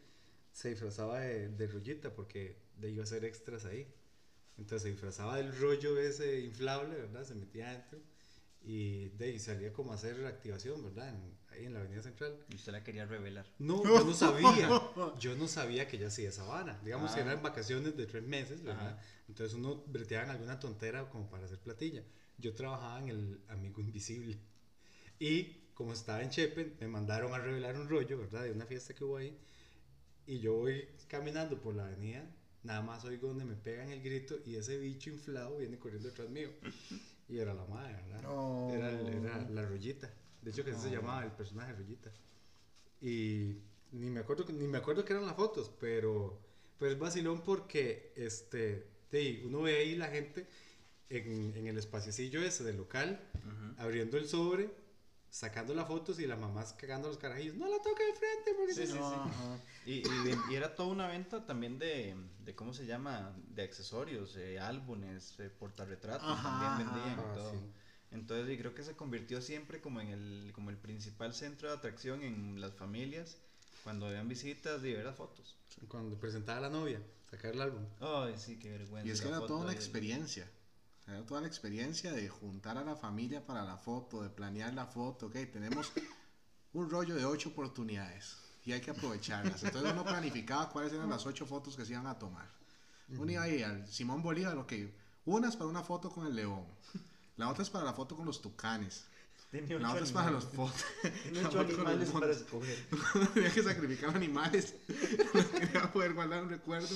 [0.53, 3.91] se disfrazaba de, de rollita porque de iba a hacer extras ahí.
[4.59, 7.23] Entonces se disfrazaba del rollo ese inflable, ¿verdad?
[7.23, 7.99] Se metía adentro
[8.69, 11.07] y de ahí salía como a hacer activación, ¿verdad?
[11.09, 12.37] En- ahí en la Avenida Central.
[12.49, 13.45] Y usted la quería revelar.
[13.59, 14.69] No, yo no sabía.
[15.19, 16.79] Yo no sabía que ella hacía esa vara.
[16.83, 17.23] Digamos que Ah.
[17.23, 18.89] eran vacaciones de tres meses, ¿verdad?
[18.95, 19.01] Ajá.
[19.29, 22.03] Entonces uno breteaba en alguna tontera como para hacer platilla.
[22.37, 24.37] Yo trabajaba en el Amigo Invisible.
[25.17, 25.43] Y
[25.73, 28.43] como estaba en Chepe, me mandaron a revelar un rollo, ¿verdad?
[28.43, 29.35] De una fiesta que hubo ahí.
[30.25, 32.29] Y yo voy caminando por la avenida,
[32.63, 36.29] nada más oigo donde me pegan el grito y ese bicho inflado viene corriendo detrás
[36.29, 36.49] mío.
[37.29, 38.21] Y era la madre, ¿verdad?
[38.21, 38.69] No.
[38.73, 40.09] Era, era la rollita.
[40.41, 42.11] De hecho, que así se llamaba el personaje rollita.
[43.01, 43.57] Y
[43.91, 46.39] ni me acuerdo, ni me acuerdo que eran las fotos, pero
[46.77, 50.47] pues es vacilón porque este, de, uno ve ahí la gente
[51.09, 53.19] en, en el espaciecillo ese del local,
[53.77, 54.69] abriendo el sobre,
[55.29, 57.55] sacando las fotos y las mamás cagando los carajillos.
[57.55, 58.97] No la toque de frente, porque Sí, sí, sí.
[58.99, 59.57] Ajá.
[59.85, 63.33] Y, y y era toda una venta también de, de ¿cómo se llama?
[63.49, 66.93] De accesorios, eh, álbumes, eh, portarretratos, Ajá, también ajá.
[66.93, 67.51] vendían y Ah, todo.
[67.51, 67.57] sí.
[68.11, 71.75] Entonces, y creo que se convirtió siempre como en el, como el principal centro de
[71.75, 73.37] atracción en las familias
[73.83, 75.55] cuando habían visitas y ver las fotos.
[75.89, 77.83] Cuando presentaba a la novia, sacar el álbum.
[77.99, 79.07] Ay, sí, qué vergüenza.
[79.07, 80.49] Y es que era toda una experiencia.
[81.07, 84.85] Era toda la experiencia de juntar a la familia para la foto, de planear la
[84.85, 85.27] foto.
[85.27, 85.91] Ok, tenemos
[86.73, 89.63] un rollo de ocho oportunidades y hay que aprovecharlas.
[89.63, 92.47] Entonces uno planificaba cuáles eran las ocho fotos que se iban a tomar.
[93.09, 94.73] Uno iba ahí al Simón Bolívar, ok,
[95.25, 96.65] una es para una foto con el león,
[97.37, 99.05] la otra es para la foto con los tucanes,
[99.51, 100.83] Tenía otra es para los fotos.
[101.23, 102.77] Tenía ocho animales para escoger.
[103.33, 104.75] Tenía que sacrificar animales.
[105.57, 106.93] Quería poder guardar un recuerdo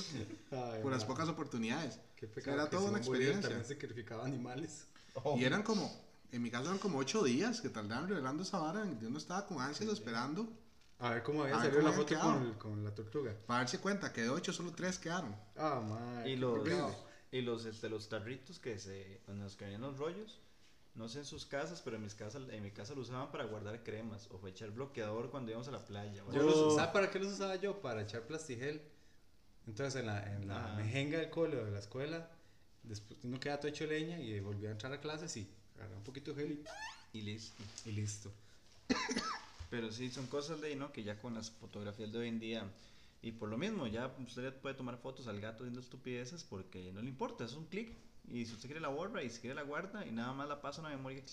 [0.51, 1.99] Ay, por las pocas oportunidades.
[2.17, 3.41] Qué O sea, pecado era toda una experiencia.
[3.41, 4.85] También sacrificaba animales.
[5.23, 5.37] Oh.
[5.37, 5.91] Y eran como,
[6.31, 8.85] en mi caso eran como ocho días que tardaban revelando esa vara.
[8.85, 10.47] y Uno estaba con ansias esperando
[10.99, 13.33] A ver cómo había salido la foto había con, con la tortuga.
[13.47, 15.33] para darse cuenta que de ocho solo tres quedaron.
[15.55, 16.27] Ah, man.
[16.27, 16.95] Y qué los,
[17.31, 20.39] y los, este, los tarritos que se, en los que venían los rollos,
[20.95, 23.45] no sé en sus casas, pero en, mis casas, en mi casa lo usaban para
[23.45, 26.23] guardar cremas o para echar bloqueador cuando íbamos a la playa.
[26.33, 26.75] Yo los- así.
[26.75, 27.81] ¿Sabe para qué los usaba yo?
[27.81, 28.81] Para echar plastigel.
[29.67, 32.29] Entonces en la, en la mejenga del cole o de la escuela,
[32.83, 36.03] después uno queda todo hecho leña y volvía a entrar a clases y agarraba un
[36.03, 36.63] poquito de gel
[37.13, 37.63] Y listo.
[37.85, 38.31] y, y listo.
[39.69, 40.91] Pero sí, son cosas de ahí, ¿no?
[40.91, 42.65] Que ya con las fotografías de hoy en día,
[43.21, 47.01] y por lo mismo, ya usted puede tomar fotos al gato haciendo estupideces porque no
[47.01, 47.93] le importa, es un clic.
[48.27, 50.61] Y si usted quiere la borra y si quiere la guarda y nada más la
[50.61, 51.23] pasa a una memoria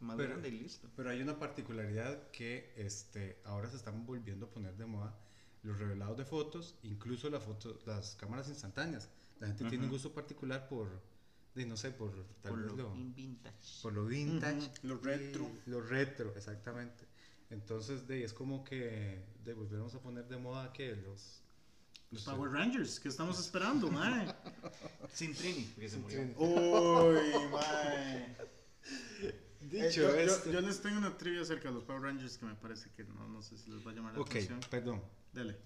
[0.00, 0.88] más Pero- grande y listo.
[0.96, 5.18] Pero hay una particularidad que este, ahora se están volviendo a poner de moda
[5.62, 9.08] los revelados de fotos, incluso las fotos, las cámaras instantáneas.
[9.40, 11.00] La gente tiene un gusto particular por,
[11.54, 12.12] de, no sé, por
[12.42, 13.82] tal Por vez lo lo- vintage.
[13.82, 15.50] por lo vintage, Ujú, lo retro.
[15.66, 17.06] Lo retro, exactamente.
[17.50, 21.42] Entonces, de, es como que de, volvemos a poner de moda que los...
[22.10, 24.34] Los Power Rangers, ¿qué estamos esperando, mae?
[25.12, 26.20] Sin Trini, porque se murió.
[26.38, 28.36] Uy, mae.
[29.22, 30.50] Eh, Dicho yo, yo- esto...
[30.50, 33.28] yo les tengo una trivia acerca de los Power Rangers que me parece que no,
[33.28, 34.60] no sé si les va a llamar la ok, atención.
[34.70, 35.02] perdón.
[35.32, 35.56] Dele.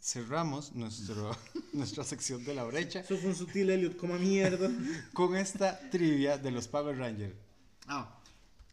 [0.00, 1.36] Cerramos nuestro,
[1.72, 4.70] nuestra sección de la brecha Eso fue un sutil Elliot, como mierda.
[5.12, 7.34] con esta trivia de los Power Rangers.
[7.86, 8.18] Ah,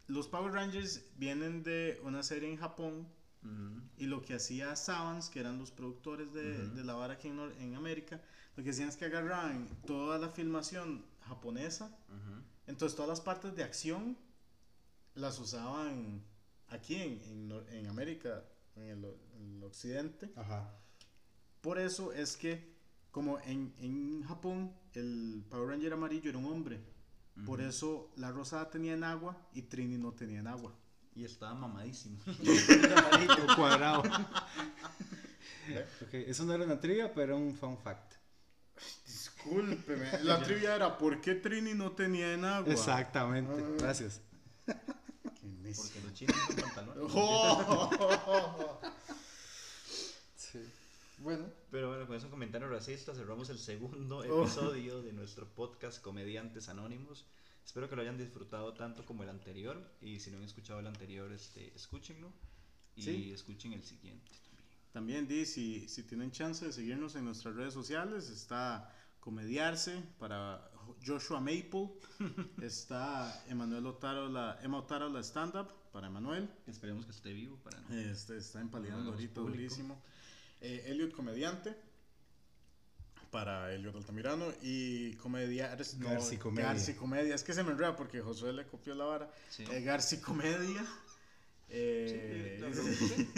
[0.08, 3.08] los Power Rangers vienen de una serie en Japón
[3.44, 3.82] Ujú.
[3.98, 6.76] y lo que hacía Savans, que eran los productores de, Ujú.
[6.76, 8.22] de la vara aquí en, en América,
[8.56, 12.42] lo que hacían es que agarraban toda la filmación japonesa, Ujú.
[12.68, 14.18] entonces todas las partes de acción
[15.16, 16.24] las usaban
[16.68, 18.44] aquí en, en en América,
[18.76, 19.06] en el,
[19.40, 20.32] el occidente.
[20.36, 20.74] Ajá.
[21.62, 22.74] Por eso es que,
[23.12, 26.80] como en, en Japón, el Power Ranger amarillo era un hombre.
[27.46, 30.76] Por eso la rosada tenía en agua y Trini no tenía en agua.
[31.16, 32.18] Y estaba mamadísimo.
[33.56, 34.00] Cuadrado.
[36.02, 38.14] Ok, eso no era una trivia, pero un fun fact.
[39.06, 40.24] Discúlpeme.
[40.24, 42.72] La trivia era ¿por qué Trini no tenía en agua?
[42.74, 43.76] Exactamente, Ah.
[43.80, 44.22] gracias.
[44.66, 47.12] Porque los chinos usan pantalones.
[47.16, 48.80] Oh.
[51.22, 54.44] Bueno, Pero bueno, con esos comentarios racistas cerramos el segundo Oh.
[54.44, 57.26] episodio de nuestro podcast Comediantes Anónimos.
[57.64, 59.80] Espero que lo hayan disfrutado tanto como el anterior.
[60.02, 62.32] Y si no han escuchado el anterior, este, escúchenlo.
[62.96, 63.32] Y Sí.
[63.32, 64.66] escuchen el siguiente también.
[64.92, 70.72] También di, si, si tienen chance de seguirnos en nuestras redes sociales, está Comediarse para
[71.06, 71.92] Joshua Maple,
[72.64, 77.96] está Emanuel Otarola, Emma Otarola Stand Up para Emanuel, Esperemos que esté vivo para no.
[77.96, 80.02] este, está empaleando Hagamos ahorita durísimo.
[80.62, 81.76] Eh, Elliot Comediante
[83.32, 85.76] para Elliot Altamirano y Comedia...
[85.98, 86.68] no, Garci Comedia.
[86.70, 87.34] Garci Comedia.
[87.34, 89.32] Es que se me enreda porque Josué le copió la vara.
[89.50, 89.64] Sí.
[89.72, 90.84] Eh, Garci Comedia.
[90.84, 93.30] Sí, Eh, no, no, sí,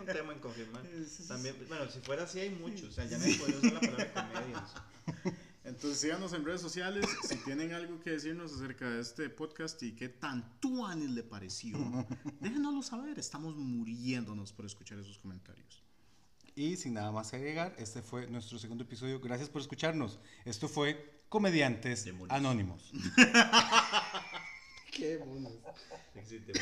[0.00, 0.82] un tema en confirmar.
[0.82, 1.28] Sí, sí, sí.
[1.28, 2.84] También, bueno, si fuera así hay muchos.
[2.88, 4.70] O sea, ya no puedo usar la palabra comedias.
[5.64, 9.92] Entonces síganos en redes sociales si tienen algo que decirnos acerca de este podcast y
[9.92, 11.76] qué tan tuanis le pareció.
[12.40, 15.81] Déjenoslo saber, estamos muriéndonos por escuchar esos comentarios.
[16.54, 19.20] Y sin nada más que agregar, este fue nuestro segundo episodio.
[19.20, 20.18] Gracias por escucharnos.
[20.44, 22.30] Esto fue Comediantes Demonios.
[22.36, 22.92] Anónimos.
[24.92, 25.52] Qué monos.
[26.14, 26.52] Existe.